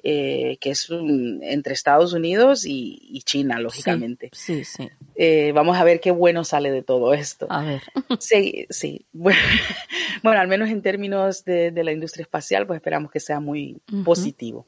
[0.07, 4.29] eh, que es entre Estados Unidos y, China, lógicamente.
[4.33, 4.87] Sí, sí.
[5.15, 7.47] Eh, vamos a ver qué bueno sale de todo esto.
[7.49, 7.81] A ver.
[8.19, 9.07] Sí, sí.
[10.23, 14.67] Bueno, al menos en términos de, la industria espacial, pues esperamos que sea muy positivo.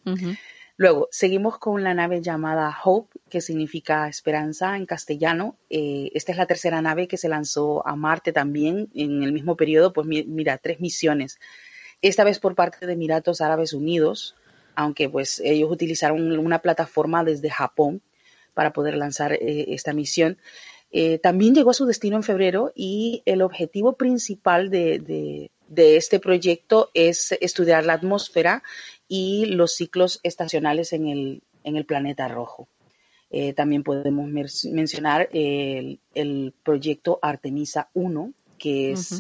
[0.76, 5.56] Luego, seguimos con la nave llamada Hope, que significa esperanza en castellano.
[5.70, 9.56] Eh, esta es la tercera nave que se lanzó a Marte también en el mismo
[9.56, 9.94] periodo.
[9.94, 11.40] Pues mira, tres misiones.
[12.02, 14.36] Esta vez por parte de Emiratos Árabes Unidos,
[14.78, 18.04] aunque pues ellos utilizaron una plataforma desde Japón
[18.54, 20.38] para poder lanzar eh, esta misión.
[20.92, 26.92] Eh, también llegó a su destino en febrero y el objetivo principal de, este proyecto
[26.94, 28.62] es estudiar la atmósfera
[29.08, 32.70] y los ciclos estacionales en el, en el planeta rojo.
[33.32, 34.30] Eh, también podemos
[34.66, 39.20] mencionar el, proyecto Artemisa 1, que es,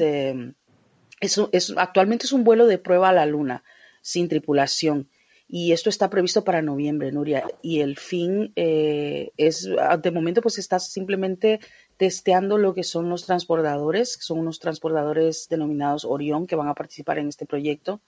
[1.19, 3.63] es, actualmente es un vuelo de prueba a la Luna
[4.01, 5.09] sin tripulación
[5.49, 7.45] y esto está previsto para noviembre, Nuria.
[7.61, 9.67] Y el fin eh, es,
[10.01, 11.61] de momento, pues está simplemente
[11.95, 16.73] testeando lo que son los transbordadores, que son unos transbordadores denominados Orión que van a
[16.73, 18.01] participar en este proyecto.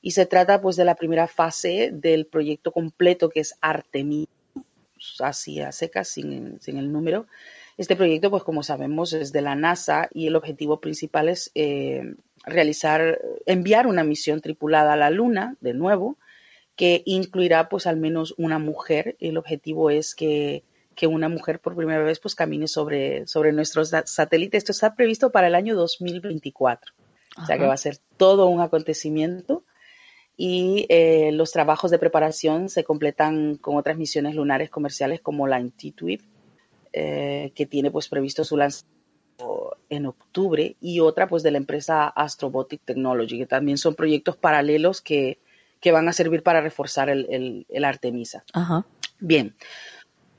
[0.00, 4.28] Y se trata, pues, de la primera fase del proyecto completo que es Artemis,
[5.20, 7.26] así a secas, sin, sin el número.
[7.76, 12.14] Este proyecto, pues como sabemos, es de la NASA y el objetivo principal es eh,
[12.44, 16.16] realizar, enviar una misión tripulada a la Luna, de nuevo,
[16.76, 19.16] que incluirá pues al menos una mujer.
[19.20, 20.64] El objetivo es que,
[21.02, 24.58] una mujer por primera vez pues camine sobre, sobre nuestros satélites.
[24.58, 26.92] Esto está previsto para el año 2024.
[27.42, 29.64] O sea que va a ser todo un acontecimiento
[30.36, 35.60] y eh, los trabajos de preparación se completan con otras misiones lunares comerciales como la
[35.60, 36.22] Intuitive,
[36.92, 42.06] eh, que tiene pues previsto su lanzamiento en octubre y otra pues de la empresa
[42.06, 45.38] Astrobotic Technology, que también son proyectos paralelos que,
[45.82, 48.44] que van a servir para reforzar el, Artemisa.
[49.18, 49.54] Bien.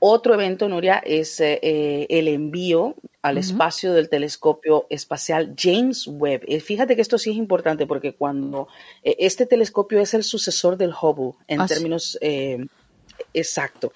[0.00, 6.42] Otro evento, Nuria, es eh, el envío al espacio del telescopio espacial James Webb.
[6.46, 8.68] Eh, fíjate que esto sí es importante porque cuando
[9.02, 12.18] eh, este telescopio es el sucesor del Hubble en ah, términos
[13.32, 13.92] exacto.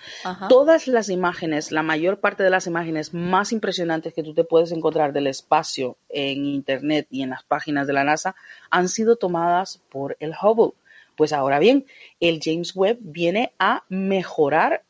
[0.49, 4.72] Todas las imágenes, la mayor parte de las imágenes más impresionantes que tú te puedes
[4.72, 8.34] encontrar del espacio en Internet y en las páginas de la NASA
[8.70, 10.72] han sido tomadas por el Hubble.
[11.19, 11.85] Pues ahora bien,
[12.21, 14.85] el James Webb viene a mejorar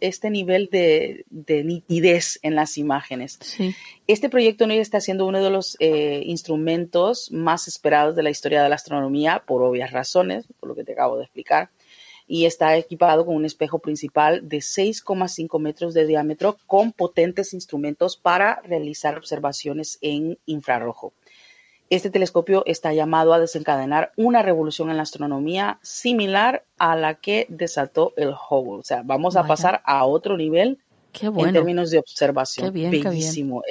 [0.00, 3.38] este nivel de, nitidez en las imágenes.
[4.08, 8.64] Este proyecto no está siendo uno de los eh, instrumentos más esperados de la historia
[8.64, 11.70] de la astronomía por obvias razones, por lo que te acabo de explicar
[12.26, 18.16] y está equipado con un espejo principal de 6,5 metros de diámetro con potentes instrumentos
[18.16, 21.12] para realizar observaciones en infrarrojo.
[21.94, 27.46] Este telescopio está llamado a desencadenar una revolución en la astronomía similar a la que
[27.48, 28.80] desató el Hubble.
[28.80, 30.80] O sea, vamos a pasar a otro nivel
[31.22, 32.66] en términos de observación.
[32.66, 33.62] Qué bien, Bellísimo,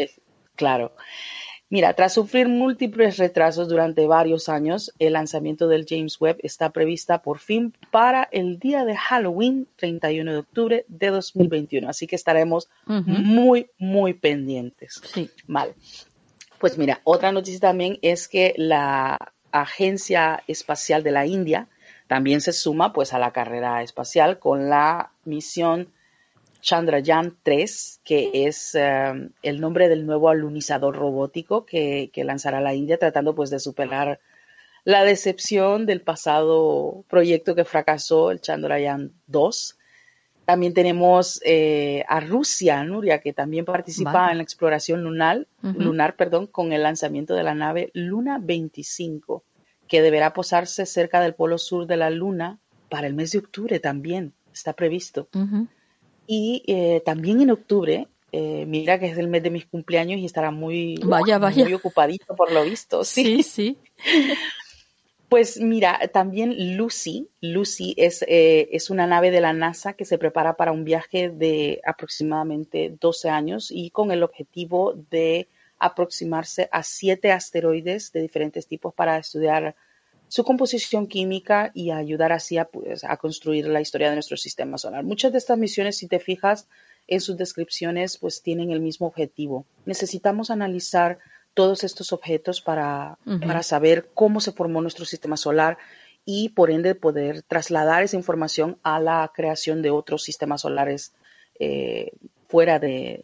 [0.55, 0.93] claro.
[1.67, 7.21] Mira, tras sufrir múltiples retrasos durante varios años, el lanzamiento del James Webb está prevista
[7.23, 11.89] por fin para el día de Halloween, 31 de octubre de 2021.
[11.89, 15.01] Así que estaremos muy, muy pendientes.
[15.13, 15.29] Sí.
[15.45, 15.73] Vale.
[16.63, 21.67] Pues mira, otra noticia también es que la Agencia Espacial de la India
[22.07, 25.91] también se suma pues a la carrera espacial con la misión
[26.61, 32.73] Chandrayaan 3, que es eh, el nombre del nuevo alunizador robótico que, que, lanzará la
[32.73, 34.21] India tratando pues de superar
[34.85, 39.79] la decepción del pasado proyecto que fracasó, el Chandrayaan 2.
[40.45, 46.47] También tenemos eh, a Rusia, Nuria, que también participa en la exploración lunar, lunar perdón,
[46.47, 49.43] con el lanzamiento de la nave Luna 25,
[49.87, 53.79] que deberá posarse cerca del polo sur de la Luna para el mes de octubre
[53.79, 55.29] también, está previsto.
[56.27, 60.25] Y eh, también en octubre, eh, mira que es el mes de mis cumpleaños y
[60.25, 61.63] estará muy, vaya, vaya.
[61.63, 63.05] muy ocupadito por lo visto.
[63.05, 63.77] Sí, sí.
[63.95, 64.37] sí.
[65.33, 70.19] Pues mira, también Lucy, Lucy es, eh, es, una nave de la NASA que se
[70.19, 75.47] prepara para un viaje de aproximadamente 12 años y con el objetivo de
[75.79, 79.75] aproximarse a siete asteroides de diferentes tipos para estudiar
[80.27, 84.77] su composición química y ayudar así a, pues, a construir la historia de nuestro sistema
[84.77, 85.03] solar.
[85.03, 86.67] Muchas de estas misiones, si te fijas
[87.07, 89.65] en sus descripciones, pues tienen el mismo objetivo.
[89.87, 91.17] Necesitamos analizar
[91.53, 95.77] todos estos objetos para, para saber cómo se formó nuestro sistema solar
[96.25, 101.13] y por ende poder trasladar esa información a la creación de otros sistemas solares
[101.59, 102.11] eh,
[102.47, 103.23] fuera de,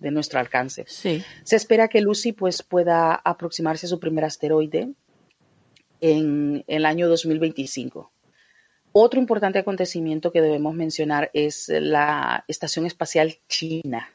[0.00, 0.86] nuestro alcance.
[0.86, 1.22] Se
[1.56, 4.90] espera que Lucy pues, pueda aproximarse a su primer asteroide
[6.00, 8.10] en, el año 2025.
[8.92, 14.08] Otro importante acontecimiento que debemos mencionar es la Estación Espacial China,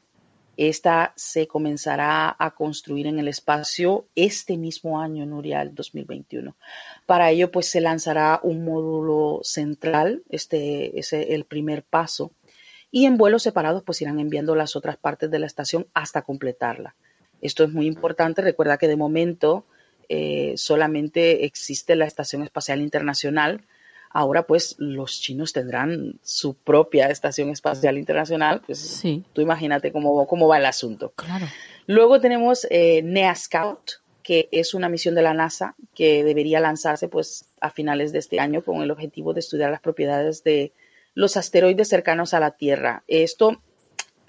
[0.57, 6.55] Esta se comenzará a construir en el espacio este mismo año, Nuria, el 2021.
[7.05, 12.31] Para ello, pues se lanzará un módulo central, este es el primer paso,
[12.91, 16.95] y en vuelos separados pues irán enviando las otras partes de la estación hasta completarla.
[17.41, 18.41] Esto es muy importante.
[18.41, 19.65] Recuerda que de momento
[20.09, 23.65] eh, solamente existe la Estación Espacial Internacional,
[24.09, 29.23] Ahora pues los chinos tendrán su propia estación espacial internacional, pues sí.
[29.33, 31.11] tú imagínate cómo, cómo va el asunto.
[31.15, 31.47] Claro.
[31.87, 33.91] Luego tenemos eh, NEA Scout,
[34.23, 38.39] que es una misión de la NASA que debería lanzarse pues a finales de este
[38.39, 40.71] año con el objetivo de estudiar las propiedades de
[41.13, 43.03] los asteroides cercanos a la Tierra.
[43.07, 43.61] Esto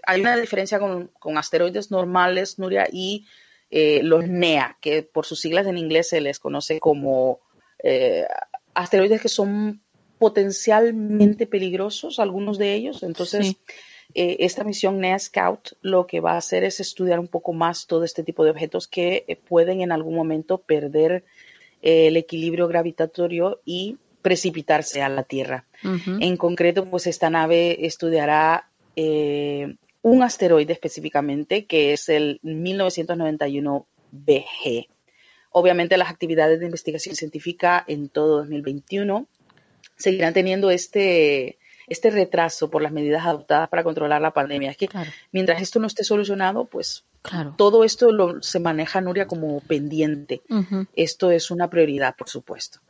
[0.06, 3.26] hay una diferencia con, asteroides normales, Nuria, y
[3.70, 7.40] eh, los NEA, que por sus siglas en inglés se les conoce como
[7.82, 8.24] eh,
[8.76, 9.80] asteroides que son
[10.18, 13.02] potencialmente peligrosos, algunos de ellos.
[13.02, 13.56] Entonces,
[14.14, 17.86] eh, esta misión NEA Scout lo que va a hacer es estudiar un poco más
[17.86, 21.24] todo este tipo de objetos que eh, pueden en algún momento perder
[21.82, 25.66] eh, el equilibrio gravitatorio y precipitarse a la Tierra.
[26.20, 34.88] En concreto, pues esta nave estudiará un asteroide específicamente que es el 1991 BG.
[35.58, 39.26] Obviamente las actividades de investigación científica en todo 2021
[39.96, 44.70] seguirán teniendo este, este retraso por las medidas adoptadas para controlar la pandemia.
[44.70, 44.90] Es que
[45.32, 47.04] mientras esto no esté solucionado, pues
[47.56, 50.42] todo esto lo, se maneja, Nuria, como pendiente.
[50.94, 52.80] Esto es una prioridad, por supuesto.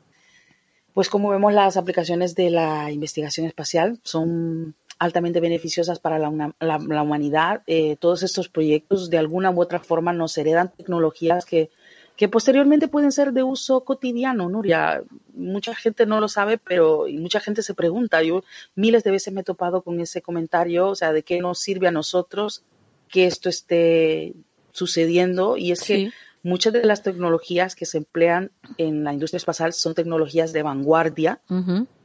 [0.93, 7.03] Pues como vemos, las aplicaciones de la investigación espacial son altamente beneficiosas para la, la,
[7.03, 7.63] humanidad.
[7.69, 11.71] Eh, todos estos proyectos de alguna u otra forma nos heredan tecnologías que
[12.17, 15.03] que posteriormente pueden ser de uso cotidiano, Nuria.
[15.35, 18.23] Mucha gente no lo sabe, pero y mucha gente se pregunta.
[18.23, 18.43] Yo
[18.75, 21.89] miles de veces me he topado con ese comentario, o sea, de qué nos sirve
[21.89, 22.65] a nosotros
[23.09, 24.35] que esto esté
[24.73, 25.59] sucediendo.
[25.59, 26.11] Y es que
[26.43, 31.41] muchas de las tecnologías que se emplean en la industria espacial son tecnologías de vanguardia,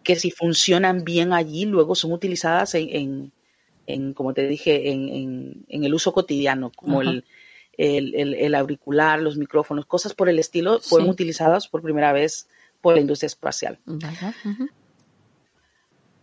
[0.04, 3.32] que si funcionan bien allí, luego son utilizadas en,
[3.88, 7.24] en, como te dije, en, el uso cotidiano, como el
[7.78, 12.48] el, auricular, los micrófonos, cosas por el estilo, fueron utilizadas por primera vez
[12.82, 13.80] por la industria espacial.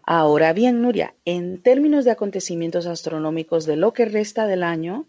[0.03, 5.07] Ahora bien, Nuria, en términos de acontecimientos astronómicos de lo que resta del año,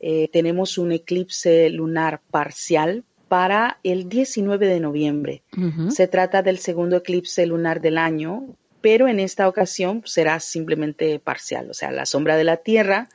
[0.00, 5.42] eh, tenemos un eclipse lunar parcial para el 19 de noviembre.
[5.90, 11.70] Se trata del segundo eclipse lunar del año, pero en esta ocasión será simplemente parcial,
[11.70, 13.08] o sea, la sombra de la Tierra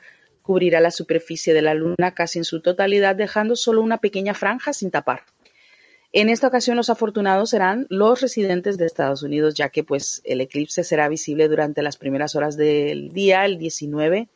[0.50, 4.74] cubrirá la superficie de la Luna casi en su totalidad, dejando solo una pequeña franja
[4.74, 5.22] sin tapar.
[6.12, 10.42] En esta ocasión los afortunados serán los residentes de Estados Unidos, ya que pues el
[10.42, 14.28] eclipse será visible durante las primeras horas del día, el 19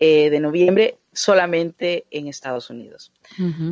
[0.00, 3.12] eh, de noviembre, solamente en Estados Unidos.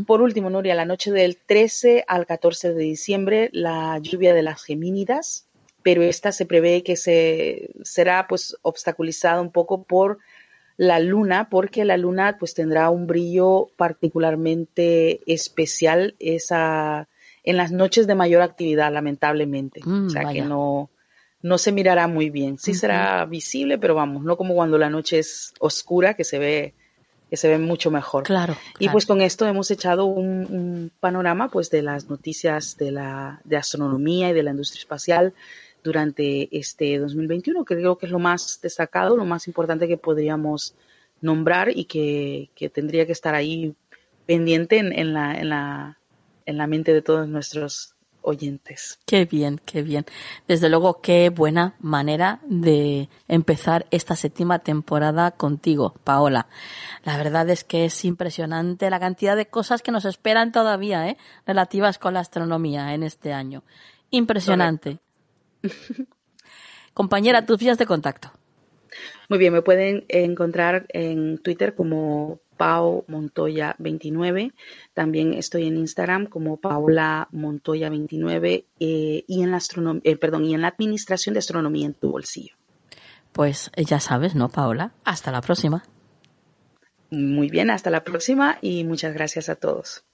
[0.06, 4.62] Por último, Nuria, la noche del 13 al 14 de diciembre, la lluvia de las
[4.62, 5.48] Gemínidas,
[5.82, 10.18] pero esta se prevé que se será pues obstaculizada un poco por
[10.80, 17.06] la luna, porque la luna pues tendrá un brillo particularmente especial esa,
[17.44, 19.82] en las noches de mayor actividad, lamentablemente.
[19.84, 20.88] Mm, o sea que no,
[21.42, 22.56] no se mirará muy bien.
[22.56, 26.74] Sí será visible, pero vamos, no como cuando la noche es oscura, que se ve
[27.28, 28.24] que se ve mucho mejor.
[28.24, 28.56] Claro.
[28.78, 33.42] Y pues con esto hemos echado un, un, panorama pues de las noticias de la
[33.44, 35.34] de astronomía y de la industria espacial
[35.82, 40.74] durante este 2021, que creo que es lo más destacado, lo más importante que podríamos
[41.20, 43.74] nombrar y que, tendría que estar ahí
[44.26, 45.98] pendiente en, la, en, la,
[46.46, 48.98] en la mente de todos nuestros oyentes.
[49.06, 50.04] Qué bien, qué bien.
[50.46, 56.46] Desde luego, qué buena manera de empezar esta séptima temporada contigo, Paola.
[57.04, 61.16] La verdad es que es impresionante la cantidad de cosas que nos esperan todavía, ¿eh?
[61.46, 63.62] relativas con la astronomía en este año.
[64.10, 64.98] Impresionante.
[66.94, 68.32] Compañera, tus vías de contacto.
[69.28, 74.52] Muy bien, me pueden encontrar en Twitter como Pau Montoya 29.
[74.92, 79.60] También estoy en Instagram como Paula Montoya 29 eh, y en la
[80.02, 82.54] eh, perdón, y en la administración de astronomía en tu bolsillo.
[83.32, 84.92] Pues eh, ya sabes, ¿no, Paola?
[85.04, 85.84] Hasta la próxima.
[87.10, 90.04] Muy bien, hasta la próxima y muchas gracias a todos.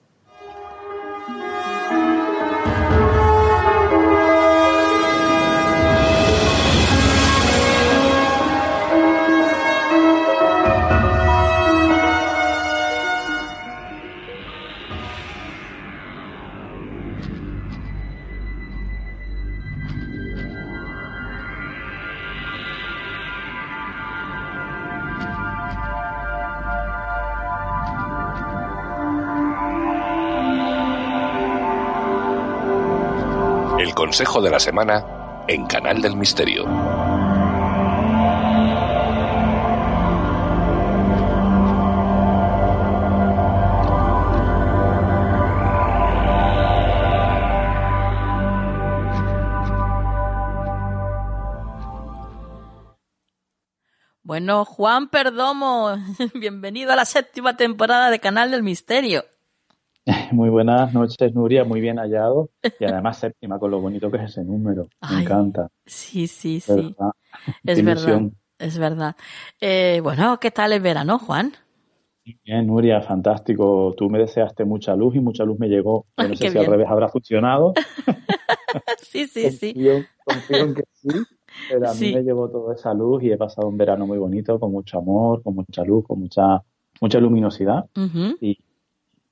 [34.16, 36.64] Consejo de la semana en Canal del Misterio.
[54.22, 55.94] Bueno, Juan Perdomo,
[56.34, 59.26] bienvenido a la séptima temporada de Canal del Misterio.
[60.36, 62.50] Muy buenas noches, Nuria, muy bien hallado.
[62.78, 64.86] Y además séptima, con lo bonito que es ese número.
[65.10, 65.70] Me encanta.
[65.86, 66.94] Sí, sí, sí.
[67.64, 68.20] Es verdad.
[68.58, 69.16] Es verdad.
[69.58, 71.54] Eh, bueno, ¿qué tal el verano, Juan?
[72.44, 73.94] Bien, Nuria, fantástico.
[73.96, 76.04] Tú me deseaste mucha luz y mucha luz me llegó.
[76.18, 77.72] no sé si al revés habrá funcionado.
[79.00, 79.74] sí, sí, sí.
[80.22, 81.08] Confío en que sí.
[81.70, 84.60] Pero a mí me llevó toda esa luz y he pasado un verano muy bonito,
[84.60, 86.62] con mucho amor, con mucha luz, con mucha,
[87.00, 87.86] mucha luminosidad.
[88.42, 88.58] y,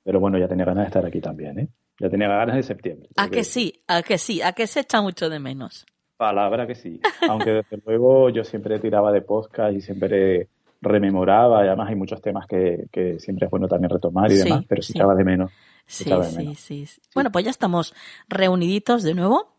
[0.05, 1.67] pero bueno, ya tenía ganas de estar aquí también, ¿eh?
[1.99, 3.09] Ya tenía ganas de septiembre.
[3.17, 3.81] ¿A que, sí?
[3.87, 4.41] ¿A que sí?
[4.41, 5.85] ¿A que se echa mucho de menos?
[6.15, 7.01] Palabra que sí.
[7.27, 10.49] Aunque desde luego yo siempre tiraba de podcast y siempre
[10.79, 14.63] rememoraba, y además hay muchos temas que, que siempre es bueno también retomar y demás,
[14.67, 15.51] pero se echaba de menos.
[15.87, 16.11] Sí,
[16.55, 17.95] sí, sí, Bueno, pues ya estamos
[18.27, 19.55] reuniditos de nuevo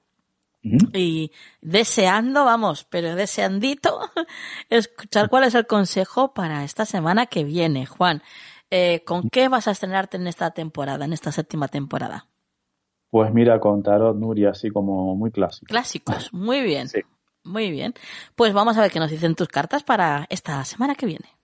[0.93, 1.31] y
[1.61, 4.01] deseando, vamos, pero deseandito,
[4.71, 7.87] escuchar cuál es el consejo para esta semana que viene.
[7.87, 8.23] Juan,
[8.71, 12.27] eh, ¿con qué vas a estrenarte en esta temporada, en esta séptima temporada?
[13.11, 15.69] Pues mira, con Tarot Nuria, así como muy clásicos.
[15.69, 16.89] Clásicos, muy bien.
[17.45, 17.95] Muy bien.
[18.35, 21.37] Pues vamos a ver qué nos dicen tus cartas para esta semana que viene.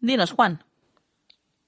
[0.00, 0.64] Dinos, Juan.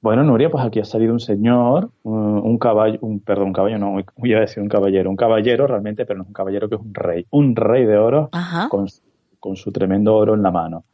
[0.02, 3.96] Bueno, Nuria, pues aquí ha salido un señor, un, caballo, un, perdón, un caballo, no,
[4.16, 6.80] voy a decir un caballero, un caballero realmente, pero no es un caballero que es
[6.80, 8.28] un rey, un rey de oro
[8.68, 8.88] con,
[9.38, 10.86] con, su tremendo oro en la mano.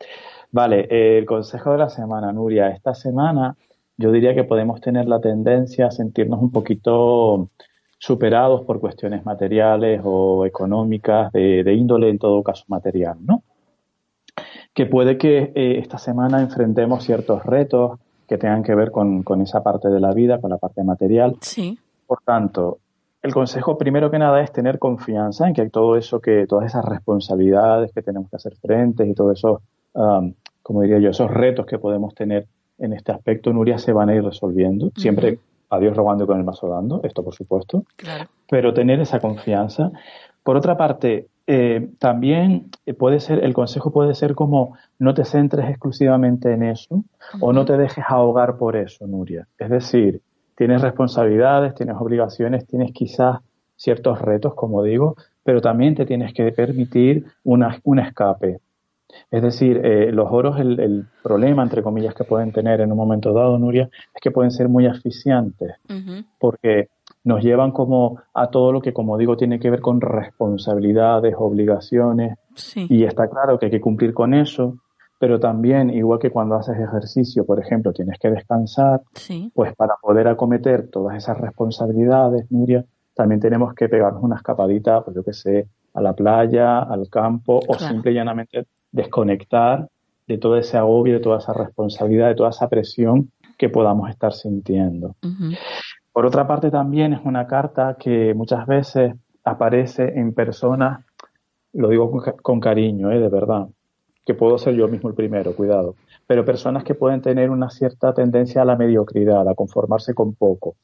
[0.52, 3.56] Vale, el consejo de la semana, Nuria, esta semana
[3.96, 7.48] yo diría que podemos tener la tendencia a sentirnos un poquito
[7.96, 13.42] superados por cuestiones materiales o económicas, de, de índole en todo caso material, ¿no?
[14.74, 17.98] que puede que eh, esta semana enfrentemos ciertos retos
[18.28, 21.36] que tengan que ver con, esa parte de la vida, con la parte material.
[21.40, 21.78] Sí.
[22.06, 22.78] Por tanto,
[23.22, 26.84] el consejo primero que nada es tener confianza en que todo eso que, todas esas
[26.84, 29.60] responsabilidades que tenemos que hacer frente y todos esos,
[29.94, 32.46] um, como diría yo, esos retos que podemos tener
[32.78, 34.92] en este aspecto, Nuria, se van a ir resolviendo.
[34.94, 35.38] Siempre
[35.70, 37.84] a Dios rogando y con el mazo dando, esto por supuesto.
[37.96, 38.28] Claro.
[38.48, 39.90] Pero tener esa confianza.
[40.42, 42.68] Por otra parte, eh, también
[42.98, 47.04] puede ser, el consejo puede ser como no te centres exclusivamente en eso
[47.40, 49.48] o no te dejes ahogar por eso, Nuria.
[49.58, 50.20] Es decir,
[50.54, 53.40] tienes responsabilidades, tienes obligaciones, tienes quizás
[53.76, 58.60] ciertos retos, como digo, pero también te tienes que permitir una, un escape.
[59.30, 63.32] Es decir, eh, los oros, el, problema, entre comillas, que pueden tener en un momento
[63.32, 65.76] dado, Nuria, es que pueden ser muy asfixiantes,
[66.38, 66.88] porque
[67.28, 72.38] nos llevan como a todo lo que, como digo, tiene que ver con responsabilidades, obligaciones.
[72.74, 74.78] Y está claro que hay que cumplir con eso,
[75.18, 79.02] pero también, igual que cuando haces ejercicio, por ejemplo, tienes que descansar,
[79.52, 85.14] pues para poder acometer todas esas responsabilidades, Nuria, también tenemos que pegarnos una escapadita, pues
[85.14, 89.86] yo que sé, a la playa, al campo, o simple y llanamente desconectar
[90.26, 94.32] de todo ese agobio, de toda esa responsabilidad, de toda esa presión que podamos estar
[94.32, 95.16] sintiendo.
[96.18, 99.14] Por otra parte, también es una carta que muchas veces
[99.44, 101.04] aparece en personas,
[101.72, 102.10] lo digo
[102.42, 103.20] con, cariño, ¿eh?
[103.20, 103.68] de verdad,
[104.26, 105.94] que puedo ser yo mismo el primero, cuidado,
[106.26, 110.74] pero personas que pueden tener una cierta tendencia a la mediocridad, a conformarse con poco.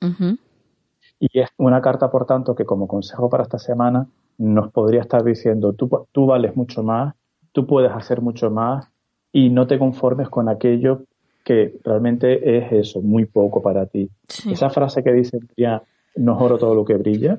[1.19, 4.07] Y es una carta, por tanto, que como consejo para esta semana
[4.39, 7.13] nos podría estar diciendo, tú, tú vales mucho más,
[7.51, 8.87] tú puedes hacer mucho más
[9.33, 11.03] y no te conformes con aquello
[11.45, 14.11] que realmente es eso, muy poco para ti.
[14.51, 15.83] Esa frase que dice ya
[16.17, 17.39] no oro todo lo que brilla,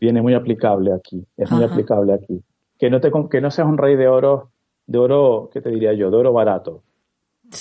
[0.00, 2.42] viene muy aplicable aquí, es muy aplicable aquí.
[2.78, 4.50] Que no, te, que no seas un rey de oro,
[4.86, 6.10] de oro, ¿qué te diría yo?
[6.10, 6.82] De oro barato.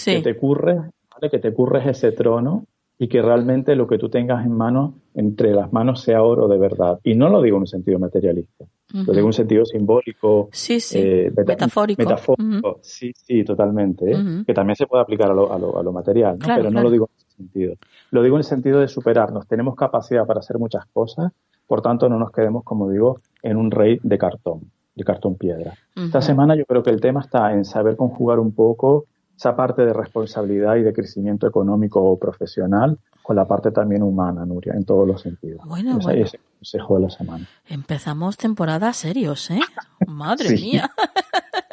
[0.03, 0.81] Que te curres,
[1.29, 2.65] que te curres ese trono
[2.97, 6.57] y que realmente lo que tú tengas en mano, entre las manos, sea oro de
[6.57, 6.99] verdad.
[7.03, 10.79] Y no lo digo en un sentido materialista, lo digo en un sentido simbólico, sí,
[10.79, 10.99] sí.
[10.99, 12.01] Eh, metafórico.
[12.01, 12.79] metafórico.
[12.81, 14.11] Sí, sí, totalmente.
[14.11, 14.43] ¿eh?
[14.45, 16.47] Que también se puede aplicar a lo, a lo, a lo material, ¿no?
[16.47, 17.75] pero no lo digo en ese sentido.
[18.11, 19.47] Lo digo en el sentido de superarnos.
[19.47, 21.31] Tenemos capacidad para hacer muchas cosas,
[21.67, 25.73] por tanto no nos quedemos, como digo, en un rey de cartón, de cartón piedra.
[25.95, 29.83] Esta semana yo creo que el tema está en saber conjugar un poco esa parte
[29.83, 32.99] de responsabilidad y de crecimiento económico o profesional
[33.31, 35.61] con la parte también humana, Nuria, en todos los sentidos.
[35.65, 36.29] Bueno, bueno.
[36.57, 37.47] Consejo de la semana.
[37.65, 39.61] Empezamos temporada serios, ¿eh?
[40.05, 40.91] Madre mía.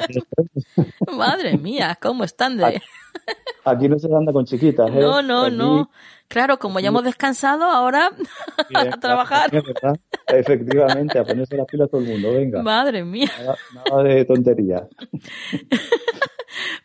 [1.17, 2.81] Madre mía, ¿cómo están de...?
[3.65, 5.01] Aquí no se anda con chiquitas, ¿eh?
[5.01, 5.91] No, no, no.
[6.29, 8.09] Claro, como ya hemos descansado, ahora
[8.73, 9.51] a trabajar.
[10.27, 12.63] Efectivamente, a ponerse las pilas todo el mundo, venga.
[12.63, 13.29] Madre mía.
[13.85, 14.83] Nada, de tonterías.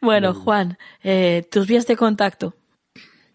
[0.01, 2.55] bueno, Juan, eh, tus vías de contacto.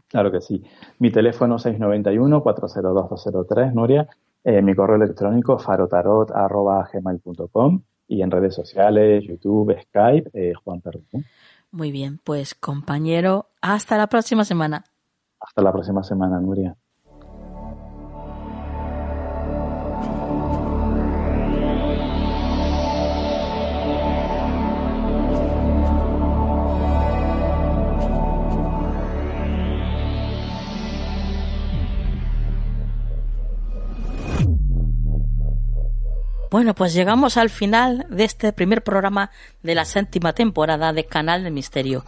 [0.09, 0.63] Claro que sí.
[0.97, 4.09] Mi teléfono 691-402-203, Nuria.
[4.43, 11.25] Eh, mi correo electrónico farotarot.gmail.com y en redes sociales, YouTube, Skype, eh, Juan Perdón.
[11.71, 14.83] Muy bien, pues compañero, hasta la próxima semana.
[15.39, 16.75] Hasta la próxima semana, Nuria.
[36.51, 39.29] Bueno, pues llegamos al final de este primer programa
[39.61, 42.03] de la séptima temporada de Canal del Misterio.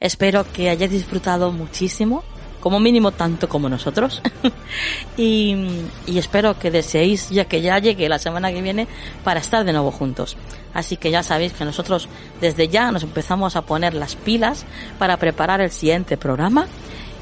[0.00, 2.24] Espero que hayáis disfrutado muchísimo,
[2.60, 4.22] como mínimo tanto como nosotros.
[5.18, 8.88] y, espero que deseéis ya que ya llegue la semana que viene
[9.22, 10.38] para estar de nuevo juntos.
[10.72, 12.08] Así que ya sabéis que nosotros
[12.40, 14.64] desde ya nos empezamos a poner las pilas
[14.98, 16.68] para preparar el siguiente programa.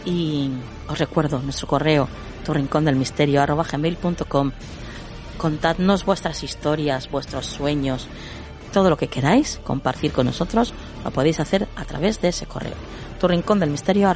[0.04, 0.50] Y
[0.86, 2.08] os recuerdo nuestro correo,
[2.44, 2.52] tu
[5.36, 8.08] contadnos vuestras historias, vuestros sueños,
[8.72, 10.74] todo lo que queráis compartir con nosotros,
[11.04, 12.74] lo podéis hacer a través de ese correo.
[13.20, 14.12] Tu rincón del misterio.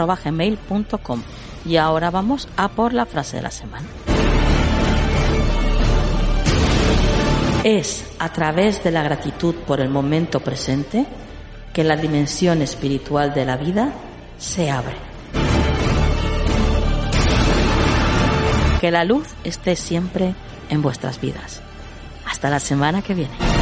[1.64, 3.86] Y ahora vamos a por la frase de la semana.
[7.64, 11.04] Es a través de la gratitud por el momento presente
[11.72, 13.92] que la dimensión espiritual de la vida
[14.38, 14.96] se abre.
[18.80, 20.34] Que la luz esté siempre
[20.68, 21.62] en vuestras vidas.
[22.26, 23.55] Hasta la semana que viene.